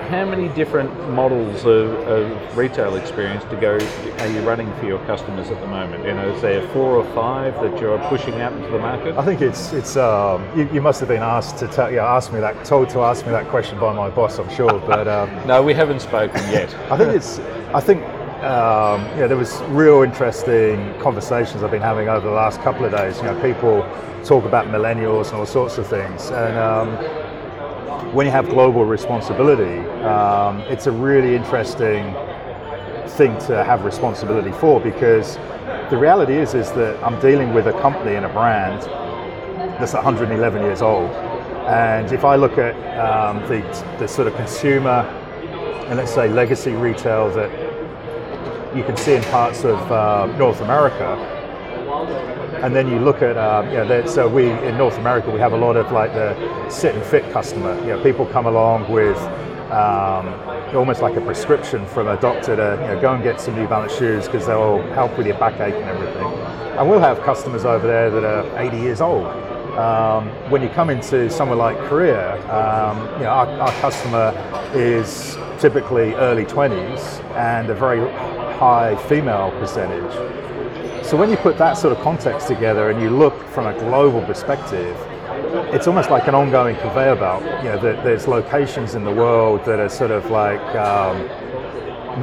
How 0.09 0.23
many 0.23 0.47
different 0.49 1.09
models 1.09 1.65
of, 1.65 1.89
of, 2.07 2.57
retail 2.57 2.95
experience 2.95 3.43
to 3.49 3.57
go 3.57 3.77
are 4.19 4.27
you 4.27 4.39
running 4.39 4.73
for 4.75 4.85
your 4.85 5.05
customers 5.05 5.49
at 5.49 5.59
the 5.59 5.67
moment? 5.67 6.05
You 6.05 6.13
know, 6.13 6.33
is 6.33 6.41
there 6.41 6.65
four 6.69 6.95
or 6.95 7.03
five 7.13 7.53
that 7.55 7.77
you're 7.81 7.99
pushing 8.07 8.35
out 8.35 8.53
into 8.53 8.69
the 8.69 8.79
market? 8.79 9.17
I 9.17 9.25
think 9.25 9.41
it's 9.41 9.73
it's 9.73 9.97
um, 9.97 10.47
you, 10.57 10.69
you, 10.71 10.81
must 10.81 11.01
have 11.01 11.09
been 11.09 11.21
asked 11.21 11.57
to 11.57 11.67
tell, 11.67 11.91
yeah, 11.91 12.05
ask 12.05 12.31
me 12.31 12.39
that 12.39 12.63
told 12.63 12.89
to 12.91 13.01
ask 13.01 13.25
me 13.25 13.33
that 13.33 13.49
question 13.49 13.77
by 13.79 13.93
my 13.93 14.09
boss, 14.09 14.39
I'm 14.39 14.49
sure. 14.49 14.79
But 14.79 15.09
um, 15.09 15.29
no, 15.45 15.61
we 15.61 15.73
haven't 15.73 15.99
spoken 15.99 16.41
yet. 16.51 16.73
I 16.89 16.97
think 16.97 17.13
it's 17.13 17.39
I 17.73 17.81
think 17.81 18.01
um, 18.37 19.01
yeah, 19.17 19.25
there 19.25 19.35
was 19.35 19.59
real 19.69 20.03
interesting 20.03 20.93
conversations 20.99 21.63
I've 21.63 21.71
been 21.71 21.81
having 21.81 22.07
over 22.07 22.27
the 22.27 22.33
last 22.33 22.61
couple 22.61 22.85
of 22.85 22.91
days. 22.91 23.17
You 23.17 23.23
know, 23.23 23.41
people 23.41 23.81
talk 24.23 24.45
about 24.45 24.67
millennials 24.67 25.29
and 25.29 25.37
all 25.37 25.45
sorts 25.47 25.79
of 25.79 25.87
things. 25.87 26.29
And 26.29 26.55
um, 26.57 28.13
when 28.13 28.27
you 28.27 28.31
have 28.31 28.47
global 28.47 28.85
responsibility, 28.85 29.79
um, 30.03 30.59
it's 30.61 30.85
a 30.85 30.91
really 30.91 31.35
interesting 31.35 32.13
thing 33.17 33.35
to 33.47 33.63
have 33.63 33.83
responsibility 33.83 34.51
for 34.51 34.79
because 34.79 35.37
the 35.89 35.97
reality 35.97 36.35
is 36.35 36.53
is 36.53 36.71
that 36.73 37.03
I'm 37.03 37.19
dealing 37.19 37.55
with 37.55 37.65
a 37.65 37.73
company 37.81 38.15
and 38.15 38.25
a 38.25 38.29
brand 38.29 38.83
that's 39.79 39.93
111 39.93 40.61
years 40.61 40.83
old. 40.83 41.09
And 41.65 42.11
if 42.11 42.23
I 42.23 42.35
look 42.35 42.59
at 42.59 42.75
um, 42.99 43.39
the, 43.49 43.61
the 43.97 44.07
sort 44.07 44.27
of 44.27 44.35
consumer 44.35 45.01
and 45.87 45.97
let's 45.97 46.13
say 46.13 46.27
legacy 46.27 46.71
retail 46.71 47.29
that 47.31 47.66
you 48.75 48.83
can 48.83 48.97
see 48.97 49.15
in 49.15 49.23
parts 49.23 49.63
of 49.63 49.79
uh, 49.91 50.25
North 50.37 50.61
America, 50.61 51.15
and 52.63 52.75
then 52.75 52.87
you 52.87 52.99
look 52.99 53.21
at, 53.21 53.37
um, 53.37 53.67
you 53.69 53.75
know, 53.75 54.05
so 54.05 54.27
we 54.27 54.49
in 54.49 54.77
North 54.77 54.97
America 54.97 55.29
we 55.29 55.39
have 55.39 55.53
a 55.53 55.57
lot 55.57 55.77
of 55.77 55.91
like 55.91 56.13
the 56.13 56.69
sit 56.69 56.95
and 56.95 57.03
fit 57.03 57.31
customer. 57.31 57.75
You 57.81 57.87
know, 57.87 58.03
people 58.03 58.25
come 58.25 58.45
along 58.45 58.91
with 58.91 59.17
um, 59.71 60.33
almost 60.75 61.01
like 61.01 61.15
a 61.15 61.21
prescription 61.21 61.85
from 61.87 62.07
a 62.07 62.19
doctor 62.19 62.55
to 62.55 62.79
you 62.81 62.87
know, 62.87 63.01
go 63.01 63.13
and 63.13 63.23
get 63.23 63.39
some 63.39 63.55
New 63.55 63.67
Balance 63.67 63.93
shoes 63.95 64.25
because 64.25 64.47
they'll 64.47 64.81
help 64.93 65.17
with 65.17 65.27
your 65.27 65.37
backache 65.37 65.73
and 65.73 65.85
everything. 65.85 66.25
And 66.77 66.89
we'll 66.89 66.99
have 66.99 67.21
customers 67.21 67.65
over 67.65 67.85
there 67.85 68.09
that 68.09 68.23
are 68.23 68.59
80 68.59 68.77
years 68.77 69.01
old. 69.01 69.25
Um, 69.77 70.29
when 70.49 70.63
you 70.63 70.69
come 70.69 70.89
into 70.89 71.29
somewhere 71.29 71.57
like 71.57 71.77
Korea, 71.87 72.33
um, 72.51 72.97
you 73.17 73.23
know, 73.23 73.29
our, 73.29 73.47
our 73.47 73.71
customer 73.81 74.33
is 74.73 75.37
typically 75.59 76.13
early 76.15 76.45
20s 76.45 77.23
and 77.35 77.69
a 77.69 77.75
very 77.75 77.99
high 78.57 78.95
female 79.07 79.51
percentage. 79.59 80.13
So 81.05 81.15
when 81.15 81.29
you 81.29 81.37
put 81.37 81.57
that 81.57 81.77
sort 81.77 81.95
of 81.95 82.03
context 82.03 82.47
together 82.47 82.89
and 82.89 83.01
you 83.01 83.09
look 83.09 83.47
from 83.49 83.67
a 83.67 83.73
global 83.79 84.21
perspective, 84.23 84.97
it's 85.73 85.87
almost 85.87 86.09
like 86.09 86.27
an 86.27 86.35
ongoing 86.35 86.75
conveyor 86.77 87.15
belt. 87.15 87.43
You 87.63 87.69
know, 87.69 87.79
there's 87.79 88.27
locations 88.27 88.95
in 88.95 89.03
the 89.05 89.13
world 89.13 89.63
that 89.65 89.79
are 89.79 89.89
sort 89.89 90.11
of 90.11 90.29
like, 90.31 90.59
um, 90.75 91.21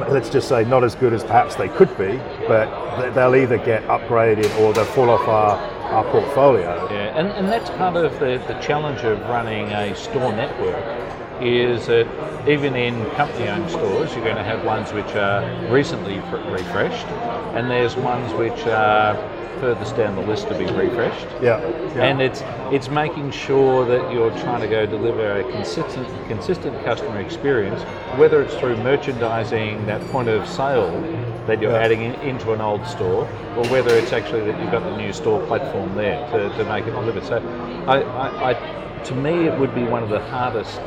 let's 0.09 0.29
just 0.29 0.47
say, 0.47 0.65
not 0.65 0.83
as 0.83 0.93
good 0.93 1.13
as 1.13 1.23
perhaps 1.23 1.55
they 1.55 1.69
could 1.69 1.97
be, 1.97 2.17
but 2.47 3.11
they'll 3.13 3.35
either 3.35 3.57
get 3.57 3.83
upgraded 3.83 4.53
or 4.59 4.73
they'll 4.73 4.85
fall 4.85 5.09
off 5.09 5.27
our, 5.27 5.57
our 5.91 6.03
portfolio. 6.11 6.87
Yeah, 6.91 7.17
and, 7.17 7.29
and 7.29 7.47
that's 7.47 7.69
part 7.71 7.95
of 7.95 8.13
the, 8.19 8.43
the 8.47 8.59
challenge 8.61 9.01
of 9.01 9.19
running 9.21 9.71
a 9.71 9.95
store 9.95 10.33
network 10.33 10.83
is 11.41 11.87
that 11.87 12.07
even 12.47 12.75
in 12.75 13.09
company-owned 13.11 13.69
stores, 13.69 14.13
you're 14.13 14.23
going 14.23 14.35
to 14.35 14.43
have 14.43 14.63
ones 14.63 14.93
which 14.93 15.15
are 15.15 15.43
recently 15.71 16.19
refreshed, 16.51 17.07
and 17.55 17.69
there's 17.69 17.95
ones 17.95 18.31
which 18.33 18.65
are 18.67 19.15
furthest 19.59 19.95
down 19.95 20.15
the 20.15 20.21
list 20.21 20.47
to 20.47 20.57
be 20.57 20.65
refreshed. 20.65 21.27
Yeah, 21.41 21.59
yeah. 21.95 22.03
And 22.03 22.21
it's 22.21 22.43
it's 22.71 22.89
making 22.89 23.31
sure 23.31 23.85
that 23.85 24.11
you're 24.11 24.31
trying 24.41 24.61
to 24.61 24.67
go 24.67 24.85
deliver 24.85 25.39
a 25.39 25.51
consistent 25.51 26.07
consistent 26.27 26.83
customer 26.83 27.19
experience, 27.19 27.81
whether 28.17 28.41
it's 28.41 28.55
through 28.55 28.77
merchandising 28.77 29.85
that 29.85 30.01
point 30.11 30.29
of 30.29 30.47
sale 30.47 30.91
that 31.47 31.61
you're 31.61 31.71
yeah. 31.71 31.77
adding 31.77 32.01
in, 32.01 32.13
into 32.21 32.53
an 32.53 32.61
old 32.61 32.85
store, 32.85 33.23
or 33.55 33.67
whether 33.69 33.95
it's 33.95 34.11
actually 34.11 34.43
that 34.45 34.59
you've 34.59 34.71
got 34.71 34.83
the 34.83 34.97
new 34.97 35.13
store 35.13 35.45
platform 35.45 35.93
there 35.95 36.19
to, 36.31 36.49
to 36.57 36.65
make 36.65 36.85
it 36.85 36.91
deliver. 36.91 37.21
So, 37.21 37.37
I, 37.87 38.01
I, 38.01 38.51
I, 38.51 38.84
to 39.05 39.15
me, 39.15 39.47
it 39.47 39.59
would 39.59 39.73
be 39.75 39.83
one 39.83 40.03
of 40.03 40.09
the 40.09 40.19
hardest 40.19 40.79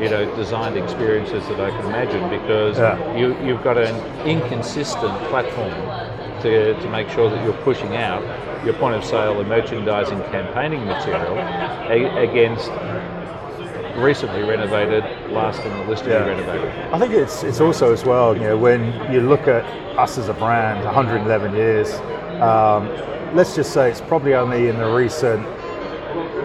you 0.00 0.08
know, 0.10 0.34
designed 0.36 0.76
experiences 0.76 1.46
that 1.48 1.60
I 1.60 1.70
can 1.70 1.86
imagine 1.86 2.28
because 2.28 2.78
yeah. 2.78 3.16
you, 3.16 3.36
you've 3.46 3.62
got 3.62 3.78
an 3.78 3.94
inconsistent 4.26 5.16
platform 5.28 5.70
to, 6.42 6.74
to 6.74 6.90
make 6.90 7.08
sure 7.10 7.30
that 7.30 7.44
you're 7.44 7.56
pushing 7.62 7.96
out 7.96 8.22
your 8.64 8.74
point 8.74 8.96
of 8.96 9.04
sale 9.04 9.38
and 9.38 9.48
merchandising 9.48 10.18
campaigning 10.24 10.84
material 10.86 11.36
a, 11.36 12.28
against 12.28 12.70
recently 13.96 14.42
renovated, 14.42 15.04
last 15.30 15.60
in 15.64 15.70
the 15.78 15.84
list 15.84 16.04
to 16.04 16.10
Yeah. 16.10 16.24
be 16.24 16.30
renovated. 16.30 16.68
I 16.92 16.98
think 16.98 17.12
it's 17.12 17.44
it's 17.44 17.60
also 17.60 17.92
as 17.92 18.04
well, 18.04 18.34
you 18.34 18.42
know, 18.42 18.56
when 18.56 18.92
you 19.12 19.20
look 19.20 19.46
at 19.46 19.64
us 19.96 20.18
as 20.18 20.28
a 20.28 20.34
brand, 20.34 20.84
111 20.84 21.54
years. 21.54 21.94
Um, 22.40 22.88
let's 23.34 23.54
just 23.54 23.72
say 23.72 23.90
it's 23.90 24.00
probably 24.00 24.34
only 24.34 24.68
in 24.68 24.78
the 24.78 24.86
recent 24.92 25.46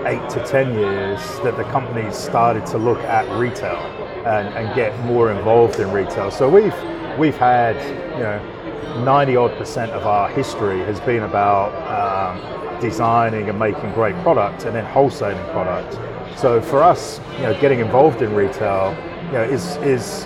eight 0.05 0.29
to 0.29 0.45
ten 0.45 0.73
years 0.73 1.19
that 1.39 1.57
the 1.57 1.63
company's 1.65 2.15
started 2.15 2.65
to 2.67 2.77
look 2.77 2.99
at 2.99 3.29
retail 3.37 3.77
and, 4.25 4.47
and 4.55 4.75
get 4.75 4.97
more 5.05 5.31
involved 5.31 5.79
in 5.79 5.91
retail. 5.91 6.31
So 6.31 6.49
we've 6.49 6.75
we've 7.17 7.37
had 7.37 7.75
you 8.13 8.23
know 8.23 9.03
90 9.03 9.35
odd 9.35 9.57
percent 9.57 9.91
of 9.91 10.05
our 10.05 10.29
history 10.29 10.79
has 10.79 10.99
been 11.01 11.23
about 11.23 11.71
um, 11.87 12.79
designing 12.81 13.49
and 13.49 13.59
making 13.59 13.91
great 13.93 14.15
product 14.23 14.65
and 14.65 14.75
then 14.75 14.85
wholesaling 14.93 15.51
product. 15.51 15.97
So 16.37 16.61
for 16.61 16.81
us, 16.81 17.19
you 17.33 17.43
know, 17.43 17.59
getting 17.59 17.79
involved 17.79 18.21
in 18.21 18.33
retail, 18.33 18.95
you 19.27 19.33
know, 19.33 19.43
is 19.43 19.75
is 19.77 20.25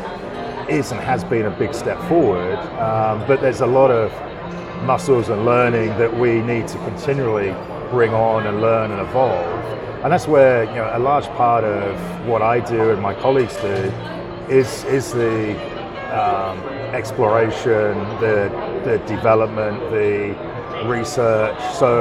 is 0.70 0.92
and 0.92 1.02
has 1.02 1.24
been 1.24 1.46
a 1.46 1.52
big 1.52 1.74
step 1.74 2.00
forward. 2.08 2.58
Um, 2.80 3.26
but 3.28 3.42
there's 3.42 3.62
a 3.62 3.68
lot 3.68 3.92
of 3.92 4.12
muscles 4.84 5.30
and 5.30 5.46
learning 5.46 5.90
that 5.98 6.14
we 6.16 6.42
need 6.42 6.68
to 6.68 6.78
continually 6.80 7.52
bring 7.94 8.12
on 8.12 8.48
and 8.48 8.60
learn 8.60 8.90
and 8.92 9.00
evolve. 9.00 9.64
And 10.04 10.12
that's 10.12 10.28
where 10.28 10.64
you 10.66 10.76
know 10.76 10.90
a 10.94 11.00
large 11.00 11.28
part 11.38 11.64
of 11.64 12.28
what 12.28 12.42
I 12.42 12.60
do 12.60 12.90
and 12.90 13.00
my 13.00 13.14
colleagues 13.14 13.56
do 13.58 13.78
is 14.50 14.84
is 14.86 15.14
the 15.14 15.54
um, 16.12 16.58
exploration, 17.00 17.94
the 18.20 18.50
the 18.84 18.98
development, 19.08 19.80
the 19.92 20.36
research. 20.86 21.58
So 21.76 21.92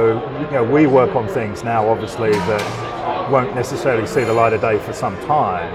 you 0.47 0.51
know 0.51 0.63
we 0.63 0.87
work 0.87 1.15
on 1.15 1.27
things 1.27 1.63
now, 1.63 1.87
obviously 1.87 2.31
that 2.31 3.29
won't 3.31 3.53
necessarily 3.55 4.07
see 4.07 4.23
the 4.23 4.33
light 4.33 4.53
of 4.53 4.61
day 4.61 4.79
for 4.79 4.93
some 4.93 5.15
time. 5.27 5.71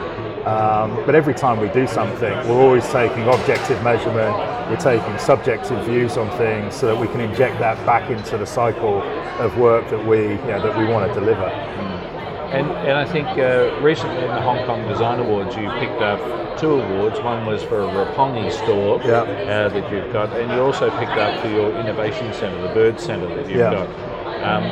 Um, 0.46 0.96
but 1.06 1.14
every 1.14 1.34
time 1.34 1.60
we 1.60 1.68
do 1.68 1.86
something, 1.86 2.32
we're 2.48 2.62
always 2.66 2.86
taking 2.88 3.22
objective 3.28 3.82
measurement, 3.84 4.34
we're 4.68 4.76
taking 4.76 5.18
subjective 5.18 5.82
views 5.84 6.16
on 6.16 6.30
things 6.36 6.74
so 6.74 6.86
that 6.86 6.96
we 7.00 7.06
can 7.08 7.20
inject 7.20 7.58
that 7.58 7.84
back 7.86 8.10
into 8.10 8.36
the 8.36 8.46
cycle 8.46 9.02
of 9.40 9.56
work 9.58 9.88
that 9.90 10.04
we, 10.06 10.18
you 10.18 10.34
know, 10.36 10.60
that 10.62 10.76
we 10.76 10.84
want 10.84 11.12
to 11.12 11.18
deliver. 11.18 11.46
And, 12.48 12.66
and 12.88 12.92
I 12.96 13.04
think 13.04 13.26
uh, 13.38 13.78
recently 13.82 14.22
in 14.24 14.28
the 14.34 14.40
Hong 14.40 14.64
Kong 14.64 14.86
Design 14.88 15.20
Awards, 15.20 15.54
you 15.54 15.70
picked 15.78 16.00
up 16.00 16.18
two 16.58 16.80
awards. 16.80 17.20
One 17.20 17.44
was 17.44 17.62
for 17.62 17.82
a 17.82 17.86
Roppongi 17.86 18.50
store 18.50 19.00
Yeah. 19.04 19.20
uh, 19.22 19.68
that 19.68 19.92
you've 19.92 20.12
got, 20.12 20.34
and 20.34 20.50
you 20.50 20.60
also 20.62 20.88
picked 20.98 21.12
up 21.12 21.40
for 21.42 21.48
your 21.48 21.70
innovation 21.78 22.32
centre, 22.32 22.60
the 22.62 22.72
Bird 22.74 22.98
Centre 22.98 23.28
that 23.28 23.46
you've 23.48 23.58
Yeah. 23.58 23.70
got. 23.86 23.88
Um, 24.42 24.64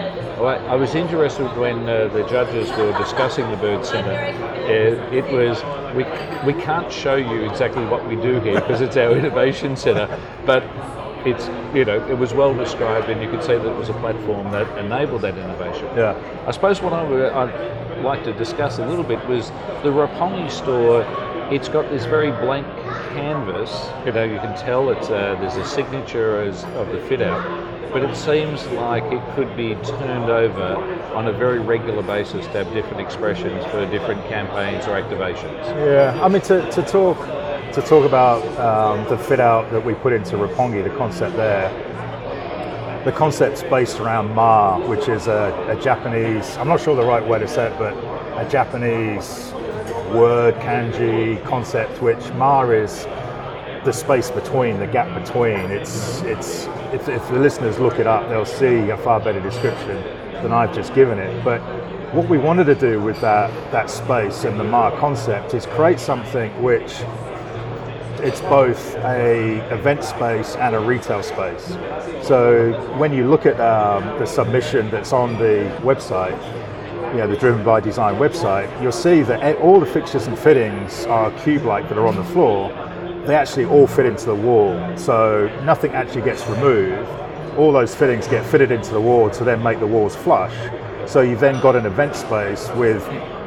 I 0.44 0.74
was 0.74 0.94
interested 0.94 1.44
when 1.56 1.88
uh, 1.88 2.08
the 2.08 2.22
judges 2.28 2.68
were 2.76 2.96
discussing 2.98 3.50
the 3.50 3.56
Bird 3.56 3.84
Centre. 3.84 4.12
Uh, 4.12 5.14
it 5.14 5.24
was 5.32 5.62
we 5.96 6.04
we 6.52 6.62
can't 6.62 6.92
show 6.92 7.16
you 7.16 7.48
exactly 7.48 7.84
what 7.86 8.06
we 8.06 8.16
do 8.16 8.38
here 8.40 8.60
because 8.60 8.80
it's 8.80 8.96
our 8.96 9.12
innovation 9.18 9.76
centre, 9.76 10.08
but 10.44 10.62
it's 11.26 11.48
you 11.74 11.84
know 11.84 12.06
it 12.08 12.18
was 12.18 12.32
well 12.32 12.54
described 12.54 13.08
and 13.08 13.20
you 13.22 13.30
could 13.30 13.42
see 13.42 13.54
that 13.54 13.66
it 13.66 13.76
was 13.76 13.88
a 13.88 13.94
platform 13.94 14.50
that 14.52 14.66
enabled 14.78 15.22
that 15.22 15.36
innovation. 15.36 15.86
Yeah. 15.96 16.16
I 16.46 16.50
suppose 16.52 16.80
what 16.80 16.92
I 16.92 17.02
would 17.02 17.32
I'd 17.32 18.04
like 18.04 18.22
to 18.24 18.32
discuss 18.34 18.78
a 18.78 18.86
little 18.86 19.04
bit 19.04 19.24
was 19.26 19.50
the 19.82 19.90
Roppongi 19.90 20.50
store. 20.50 21.02
It's 21.50 21.68
got 21.68 21.88
this 21.90 22.04
very 22.04 22.30
blank 22.30 22.66
canvas. 23.14 23.88
You 24.04 24.12
know, 24.12 24.24
you 24.24 24.38
can 24.38 24.56
tell 24.56 24.90
it's 24.90 25.08
uh, 25.08 25.36
there's 25.40 25.56
a 25.56 25.64
signature 25.64 26.42
as, 26.42 26.64
of 26.76 26.88
the 26.88 27.00
fit 27.08 27.22
out, 27.22 27.44
but 27.92 28.02
it 28.02 28.16
seems 28.16 28.66
like 28.68 29.04
it 29.04 29.22
could 29.34 29.56
be 29.56 29.74
turned 29.76 30.30
over 30.30 30.76
on 31.14 31.28
a 31.28 31.32
very 31.32 31.58
regular 31.58 32.02
basis 32.02 32.44
to 32.46 32.52
have 32.52 32.72
different 32.72 33.00
expressions 33.00 33.64
for 33.66 33.86
different 33.90 34.22
campaigns 34.28 34.86
or 34.86 35.00
activations. 35.00 35.64
Yeah, 35.84 36.18
I 36.22 36.28
mean 36.28 36.42
to, 36.42 36.70
to 36.70 36.82
talk 36.82 37.18
to 37.72 37.82
talk 37.82 38.06
about 38.06 38.42
um, 38.58 39.08
the 39.08 39.18
fit 39.18 39.40
out 39.40 39.70
that 39.70 39.84
we 39.84 39.94
put 39.94 40.12
into 40.12 40.36
Roppongi, 40.36 40.82
the 40.82 40.96
concept 40.96 41.36
there. 41.36 41.68
The 43.04 43.12
concept's 43.12 43.62
based 43.62 44.00
around 44.00 44.34
Ma, 44.34 44.78
which 44.88 45.08
is 45.08 45.26
a, 45.26 45.54
a 45.68 45.80
Japanese. 45.82 46.56
I'm 46.56 46.68
not 46.68 46.80
sure 46.80 46.96
the 46.96 47.04
right 47.04 47.24
way 47.24 47.38
to 47.38 47.46
say 47.46 47.66
it, 47.66 47.78
but 47.78 47.94
a 48.36 48.48
Japanese 48.50 49.52
word 50.12 50.54
kanji 50.56 51.44
concept, 51.44 52.00
which 52.02 52.32
Ma 52.32 52.62
is 52.62 53.04
the 53.84 53.92
space 53.92 54.30
between, 54.30 54.78
the 54.78 54.86
gap 54.86 55.08
between. 55.22 55.70
It's 55.70 56.22
it's 56.22 56.66
if, 56.92 57.08
if 57.08 57.26
the 57.28 57.38
listeners 57.38 57.78
look 57.78 57.98
it 57.98 58.06
up, 58.06 58.28
they'll 58.28 58.44
see 58.44 58.90
a 58.90 58.96
far 58.96 59.20
better 59.20 59.40
description 59.40 60.02
than 60.42 60.52
I've 60.52 60.74
just 60.74 60.94
given 60.94 61.18
it. 61.18 61.44
But 61.44 61.60
what 62.14 62.28
we 62.28 62.38
wanted 62.38 62.64
to 62.64 62.74
do 62.74 63.00
with 63.00 63.20
that 63.20 63.50
that 63.72 63.90
space 63.90 64.44
and 64.44 64.58
the 64.58 64.64
Ma 64.64 64.90
concept 64.98 65.54
is 65.54 65.66
create 65.66 65.98
something 65.98 66.50
which 66.62 67.02
it's 68.20 68.40
both 68.42 68.96
a 68.96 69.58
event 69.74 70.02
space 70.02 70.56
and 70.56 70.74
a 70.74 70.80
retail 70.80 71.22
space. 71.22 71.76
So 72.22 72.72
when 72.96 73.12
you 73.12 73.28
look 73.28 73.46
at 73.46 73.60
um, 73.60 74.18
the 74.18 74.26
submission 74.26 74.90
that's 74.90 75.12
on 75.12 75.34
the 75.34 75.70
website, 75.82 76.36
you 77.12 77.18
know, 77.18 77.28
the 77.28 77.36
Driven 77.36 77.62
by 77.64 77.80
Design 77.80 78.16
website, 78.16 78.70
you'll 78.82 78.92
see 78.92 79.22
that 79.22 79.56
all 79.58 79.78
the 79.78 79.86
fixtures 79.86 80.26
and 80.26 80.38
fittings 80.38 81.06
are 81.06 81.30
cube-like 81.42 81.88
that 81.88 81.98
are 81.98 82.06
on 82.06 82.16
the 82.16 82.24
floor. 82.24 82.70
They 83.26 83.34
actually 83.34 83.64
all 83.64 83.88
fit 83.88 84.06
into 84.06 84.26
the 84.26 84.34
wall, 84.36 84.96
so 84.96 85.48
nothing 85.64 85.92
actually 85.92 86.22
gets 86.22 86.46
removed. 86.46 87.08
All 87.58 87.72
those 87.72 87.92
fittings 87.92 88.28
get 88.28 88.46
fitted 88.46 88.70
into 88.70 88.92
the 88.92 89.00
wall 89.00 89.30
to 89.30 89.42
then 89.42 89.60
make 89.62 89.80
the 89.80 89.86
walls 89.86 90.14
flush. 90.14 90.54
So 91.10 91.22
you've 91.22 91.40
then 91.40 91.60
got 91.60 91.74
an 91.74 91.86
event 91.86 92.14
space 92.14 92.68
with 92.76 93.04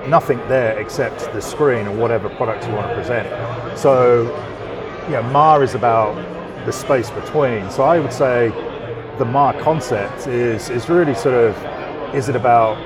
nothing 0.07 0.37
there 0.49 0.77
except 0.79 1.31
the 1.31 1.41
screen 1.41 1.87
and 1.87 1.97
whatever 1.97 2.29
product 2.29 2.67
you 2.67 2.73
want 2.73 2.89
to 2.89 2.95
present. 2.95 3.77
So 3.77 4.23
you 5.05 5.13
know, 5.13 5.23
Ma 5.23 5.57
is 5.59 5.75
about 5.75 6.13
the 6.65 6.73
space 6.73 7.09
between. 7.09 7.71
So 7.71 7.83
I 7.83 7.99
would 7.99 8.11
say 8.11 8.49
the 9.17 9.25
Ma 9.25 9.53
concept 9.61 10.27
is 10.27 10.69
is 10.69 10.89
really 10.89 11.15
sort 11.15 11.35
of 11.35 11.55
is 12.13 12.27
it 12.27 12.35
about 12.35 12.77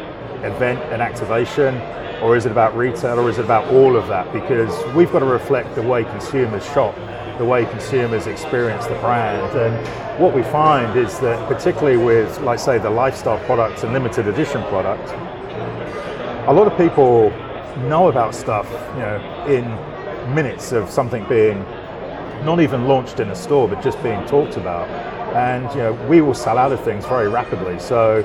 event 0.45 0.79
and 0.91 1.01
activation 1.01 1.75
or 2.23 2.37
is 2.37 2.45
it 2.45 2.51
about 2.51 2.75
retail 2.75 3.19
or 3.19 3.29
is 3.29 3.37
it 3.37 3.45
about 3.45 3.71
all 3.73 3.97
of 3.97 4.07
that? 4.07 4.31
Because 4.31 4.73
we've 4.95 5.11
got 5.11 5.19
to 5.19 5.25
reflect 5.25 5.75
the 5.75 5.81
way 5.81 6.05
consumers 6.05 6.63
shop, 6.63 6.95
the 7.37 7.45
way 7.45 7.65
consumers 7.65 8.27
experience 8.27 8.85
the 8.85 8.95
brand. 8.95 9.57
And 9.57 10.21
what 10.21 10.33
we 10.33 10.41
find 10.43 10.97
is 10.97 11.19
that 11.19 11.47
particularly 11.49 11.97
with 11.97 12.39
like 12.39 12.59
say 12.59 12.77
the 12.79 12.89
lifestyle 12.89 13.43
products 13.45 13.83
and 13.83 13.91
limited 13.91 14.27
edition 14.27 14.63
product, 14.63 15.09
a 16.47 16.53
lot 16.53 16.65
of 16.65 16.77
people 16.77 17.29
know 17.89 18.07
about 18.07 18.33
stuff, 18.33 18.69
you 18.93 18.99
know, 18.99 19.45
in 19.47 20.33
minutes 20.33 20.71
of 20.71 20.89
something 20.89 21.27
being 21.27 21.59
not 22.45 22.61
even 22.61 22.87
launched 22.87 23.19
in 23.19 23.29
a 23.31 23.35
store, 23.35 23.67
but 23.67 23.83
just 23.83 24.01
being 24.01 24.25
talked 24.27 24.55
about. 24.55 24.87
And 25.35 25.69
you 25.71 25.81
know, 25.81 25.93
we 26.07 26.21
will 26.21 26.33
sell 26.33 26.57
out 26.57 26.71
of 26.71 26.81
things 26.83 27.05
very 27.05 27.27
rapidly. 27.27 27.79
So, 27.79 28.17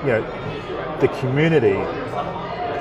you 0.00 0.08
know, 0.08 0.98
the 1.00 1.08
community, 1.20 1.78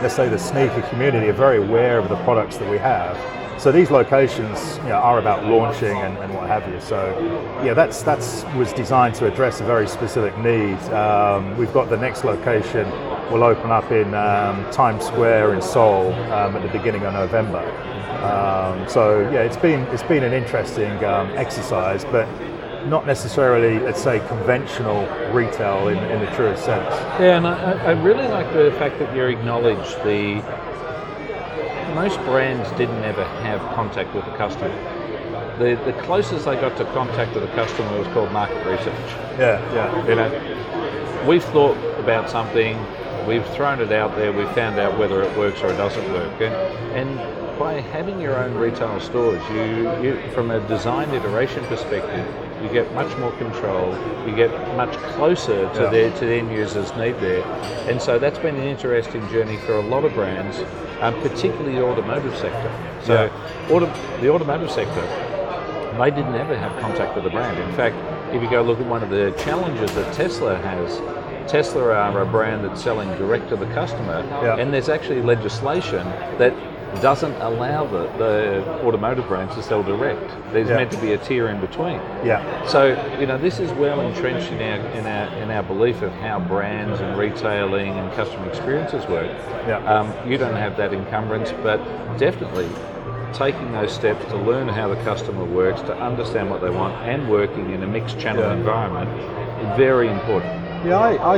let's 0.02 0.16
say 0.16 0.28
the 0.28 0.38
sneaker 0.38 0.82
community, 0.90 1.28
are 1.28 1.34
very 1.34 1.58
aware 1.58 2.00
of 2.00 2.10
the 2.10 2.16
products 2.24 2.58
that 2.58 2.70
we 2.70 2.78
have. 2.78 3.16
So 3.62 3.72
these 3.72 3.92
locations, 3.92 4.78
you 4.78 4.90
know, 4.90 4.96
are 4.96 5.20
about 5.20 5.46
launching 5.46 5.96
and, 5.96 6.18
and 6.18 6.34
what 6.34 6.48
have 6.48 6.68
you. 6.68 6.82
So, 6.82 7.16
yeah, 7.64 7.76
that's 7.76 8.02
that's 8.02 8.44
was 8.56 8.74
designed 8.74 9.14
to 9.16 9.28
address 9.28 9.62
a 9.62 9.64
very 9.64 9.88
specific 9.88 10.36
need. 10.40 10.80
Um, 10.92 11.56
we've 11.58 11.72
got 11.72 11.88
the 11.88 11.98
next 11.98 12.24
location 12.24 12.90
will 13.32 13.44
open 13.44 13.70
up 13.70 13.92
in 13.92 14.16
um, 14.16 14.70
Times 14.72 15.06
Square 15.06 15.54
in 15.54 15.62
Seoul 15.62 16.12
um, 16.34 16.56
at 16.56 16.64
the 16.64 16.76
beginning 16.76 17.04
of 17.04 17.14
November. 17.14 17.60
Um, 18.24 18.90
so 18.90 19.22
yeah, 19.32 19.42
it's 19.42 19.58
been 19.58 19.82
it's 19.94 20.04
been 20.04 20.24
an 20.24 20.34
interesting 20.34 20.92
um, 21.06 21.30
exercise, 21.38 22.04
but 22.06 22.28
not 22.86 23.06
necessarily, 23.06 23.80
let's 23.80 24.02
say, 24.02 24.20
conventional 24.28 25.08
retail 25.32 25.88
in, 25.88 25.98
in 25.98 26.20
the 26.20 26.32
truest 26.36 26.66
sense. 26.66 26.94
Yeah, 27.20 27.38
and 27.38 27.48
I, 27.48 27.74
I 27.86 27.92
really 27.92 28.28
like 28.28 28.52
the 28.54 28.72
fact 28.78 29.00
that 29.00 29.16
you 29.16 29.26
acknowledge 29.26 29.94
the 30.04 30.42
most 31.94 32.18
brands 32.20 32.70
didn't 32.72 33.04
ever 33.04 33.24
have 33.24 33.60
contact 33.76 34.14
with 34.16 34.26
the 34.26 34.32
customer. 34.32 34.70
The, 35.58 35.76
the 35.86 35.94
closest 36.02 36.46
they 36.46 36.56
got 36.56 36.78
to 36.78 36.86
contact 36.86 37.36
with 37.36 37.44
the 37.44 37.56
customer 37.56 37.98
was 37.98 38.08
called 38.10 38.32
market 38.32 38.66
research. 38.66 38.88
Yeah, 39.38 39.62
yeah, 39.74 40.08
You 40.08 40.16
know, 40.16 41.28
we've 41.28 41.44
thought 41.44 41.78
about 42.00 42.30
something, 42.30 42.78
we've 43.28 43.46
thrown 43.50 43.80
it 43.82 43.92
out 43.92 44.16
there, 44.16 44.32
we've 44.32 44.52
found 44.54 44.80
out 44.80 44.98
whether 44.98 45.22
it 45.22 45.38
works 45.38 45.62
or 45.62 45.68
it 45.68 45.78
doesn't 45.78 46.12
work. 46.14 46.42
And, 46.42 46.56
and 46.96 47.60
by 47.60 47.74
having 47.74 48.20
your 48.20 48.38
own 48.38 48.56
retail 48.56 49.00
stores, 49.00 49.42
you, 49.52 49.92
you 50.02 50.20
from 50.34 50.50
a 50.50 50.66
design 50.68 51.12
iteration 51.12 51.64
perspective, 51.66 52.26
you 52.62 52.70
get 52.70 52.94
much 52.94 53.16
more 53.18 53.32
control, 53.34 53.96
you 54.28 54.36
get 54.36 54.52
much 54.76 54.92
closer 55.16 55.70
to 55.74 55.82
Yeah. 55.84 55.90
their 55.90 56.12
to 56.12 56.26
the 56.26 56.34
end 56.34 56.52
users' 56.52 56.96
need 56.96 57.16
there. 57.20 57.44
And 57.88 58.02
so 58.02 58.20
that's 58.20 58.40
been 58.40 58.56
an 58.56 58.64
interesting 58.64 59.28
journey 59.30 59.58
for 59.58 59.74
a 59.74 59.82
lot 59.82 60.04
of 60.04 60.14
brands, 60.14 60.64
um, 61.02 61.14
particularly 61.22 61.76
the 61.76 61.84
automotive 61.84 62.36
sector. 62.38 62.72
So 63.04 63.30
auto, 63.70 63.90
the 64.22 64.30
automotive 64.30 64.70
sector, 64.72 65.02
they 65.98 66.12
didn't 66.12 66.36
ever 66.36 66.56
have 66.58 66.80
contact 66.80 67.16
with 67.16 67.24
the 67.24 67.30
brand. 67.30 67.58
In 67.60 67.76
fact, 67.76 67.96
if 68.34 68.42
you 68.42 68.50
go 68.50 68.62
look 68.62 68.80
at 68.80 68.86
one 68.86 69.04
of 69.04 69.10
the 69.10 69.32
challenges 69.38 69.92
that 69.96 70.14
Tesla 70.14 70.56
has, 70.58 71.02
Tesla 71.52 71.84
are 71.94 72.22
a 72.22 72.26
brand 72.26 72.64
that's 72.64 72.82
selling 72.82 73.10
direct 73.18 73.50
to 73.50 73.56
the 73.56 73.66
customer, 73.68 74.24
Yeah. 74.44 74.56
and 74.58 74.74
there's 74.74 74.90
actually 74.90 75.22
legislation 75.22 76.06
that 76.38 76.54
doesn't 77.02 77.34
allow 77.36 77.86
the, 77.86 78.08
the 78.18 78.64
automotive 78.86 79.28
brands 79.28 79.56
to 79.56 79.64
sell 79.64 79.82
direct. 79.84 80.30
There's 80.52 80.68
Yeah. 80.70 80.76
meant 80.78 80.92
to 80.92 80.98
be 81.00 81.14
a 81.14 81.18
tier 81.18 81.48
in 81.48 81.62
between. 81.62 82.02
Yeah. 82.24 82.42
So 82.68 82.88
you 83.20 83.26
know 83.26 83.38
this 83.38 83.60
is 83.60 83.72
well 83.74 84.02
entrenched 84.02 84.52
in 84.52 84.62
our 84.62 84.88
in 84.98 85.06
our 85.08 85.38
in 85.38 85.52
our 85.52 85.64
belief 85.64 86.02
of 86.02 86.12
how 86.14 86.40
brands 86.40 87.00
and 87.00 87.18
retailing 87.18 87.94
and 87.94 88.12
customer 88.14 88.48
experiences 88.48 89.06
work. 89.08 89.30
Yeah. 89.68 89.78
Um, 89.86 90.12
you 90.30 90.38
don't 90.38 90.56
have 90.56 90.76
that 90.78 90.94
encumbrance, 90.94 91.54
but 91.64 91.78
definitely 92.18 92.68
taking 93.34 93.72
those 93.72 93.94
steps 93.94 94.26
to 94.26 94.36
learn 94.36 94.68
how 94.68 94.90
the 94.90 95.02
customer 95.04 95.46
works, 95.46 95.82
to 95.84 95.96
understand 95.98 96.50
what 96.50 96.60
they 96.62 96.70
want, 96.70 96.94
and 97.08 97.30
working 97.30 97.72
in 97.72 97.82
a 97.84 97.88
mixed 97.88 98.20
channel 98.20 98.44
Yeah. 98.44 98.54
environment, 98.54 99.10
very 99.78 100.10
important. 100.10 100.52
Yeah, 100.86 100.98
I, 101.00 101.38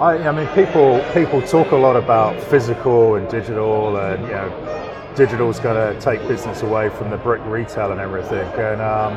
I, 0.00 0.28
I 0.28 0.32
mean, 0.32 0.46
people 0.48 1.02
people 1.14 1.40
talk 1.40 1.72
a 1.72 1.76
lot 1.76 1.96
about 1.96 2.38
physical 2.50 3.14
and 3.14 3.26
digital, 3.30 3.96
and 3.96 4.22
you 4.24 4.32
know, 4.32 5.12
digital's 5.16 5.58
going 5.58 5.76
to 5.76 5.98
take 6.02 6.20
business 6.28 6.60
away 6.60 6.90
from 6.90 7.08
the 7.08 7.16
brick 7.16 7.40
retail 7.46 7.92
and 7.92 8.00
everything. 8.00 8.46
And 8.60 8.82
um, 8.82 9.14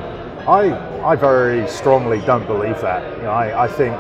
I, 0.48 1.04
I 1.04 1.18
very 1.18 1.68
strongly 1.68 2.22
don't 2.22 2.48
believe 2.48 2.80
that. 2.80 3.18
You 3.18 3.24
know, 3.24 3.32
I, 3.32 3.66
I 3.66 3.68
think 3.68 3.94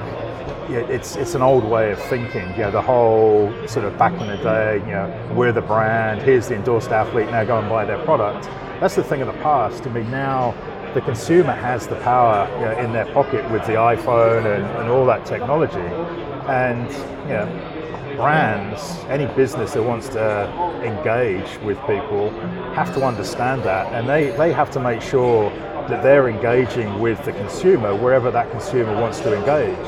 it's 0.70 1.18
it's 1.18 1.36
an 1.36 1.42
old 1.42 1.66
way 1.66 1.92
of 1.92 2.00
thinking. 2.04 2.50
You 2.52 2.60
know, 2.60 2.72
the 2.72 2.82
whole 2.82 3.52
sort 3.68 3.84
of 3.84 3.98
back 3.98 4.14
in 4.14 4.28
the 4.28 4.38
day, 4.38 4.78
you 4.86 4.94
know, 4.94 5.34
we're 5.36 5.52
the 5.52 5.62
brand. 5.62 6.22
Here's 6.22 6.48
the 6.48 6.56
endorsed 6.56 6.92
athlete. 6.92 7.30
Now 7.30 7.44
go 7.44 7.60
and 7.60 7.68
buy 7.68 7.84
their 7.84 8.02
product. 8.06 8.46
That's 8.80 8.96
the 8.96 9.04
thing 9.04 9.20
of 9.20 9.28
the 9.28 9.42
past. 9.42 9.86
I 9.86 9.90
mean, 9.90 10.10
now 10.10 10.56
the 10.94 11.02
consumer 11.02 11.54
has 11.54 11.88
the 11.88 11.98
power 11.98 12.50
you 12.58 12.66
know, 12.66 12.80
in 12.80 12.94
their 12.94 13.06
pocket 13.14 13.44
with 13.52 13.66
the 13.68 13.74
iPhone 13.74 14.46
and, 14.56 14.66
and 14.78 14.90
all 14.90 15.06
that 15.06 15.26
technology, 15.26 15.78
and 16.50 16.90
you 17.24 17.36
know, 17.36 18.16
brands, 18.18 18.82
any 19.08 19.28
business 19.36 19.74
that 19.74 19.84
wants 19.84 20.10
to 20.10 20.48
engage 20.84 21.58
with 21.62 21.78
people, 21.86 22.32
have 22.74 22.94
to 22.96 23.06
understand 23.06 23.64
that, 23.64 23.94
and 23.94 24.10
they 24.10 24.32
they 24.32 24.52
have 24.52 24.72
to 24.72 24.80
make 24.80 25.02
sure 25.02 25.50
that 25.90 26.04
they're 26.04 26.30
engaging 26.30 27.00
with 27.00 27.24
the 27.26 27.32
consumer 27.32 27.96
wherever 27.96 28.30
that 28.32 28.50
consumer 28.52 28.94
wants 29.00 29.20
to 29.20 29.36
engage. 29.36 29.88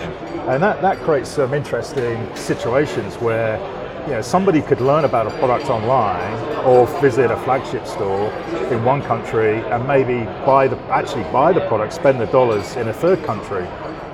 And 0.50 0.62
that, 0.63 0.82
that 0.82 0.97
creates 1.00 1.30
some 1.30 1.54
interesting 1.54 2.36
situations 2.36 3.15
where 3.15 3.60
you 4.08 4.13
know, 4.13 4.21
somebody 4.21 4.62
could 4.63 4.82
learn 4.82 5.06
about 5.06 5.28
a 5.28 5.30
product 5.38 5.69
online 5.69 6.34
or 6.65 6.88
visit 7.00 7.30
a 7.30 7.38
flagship 7.38 7.86
store 7.86 8.32
in 8.71 8.84
one 8.84 9.04
country 9.04 9.60
and 9.60 9.88
maybe 9.88 10.26
buy 10.43 10.67
the 10.67 10.78
actually 10.91 11.24
buy 11.32 11.54
the 11.54 11.62
product, 11.67 11.93
spend 11.93 12.19
the 12.19 12.26
dollars 12.28 12.76
in 12.78 12.88
a 12.88 12.93
third 12.93 13.24
country. 13.24 13.67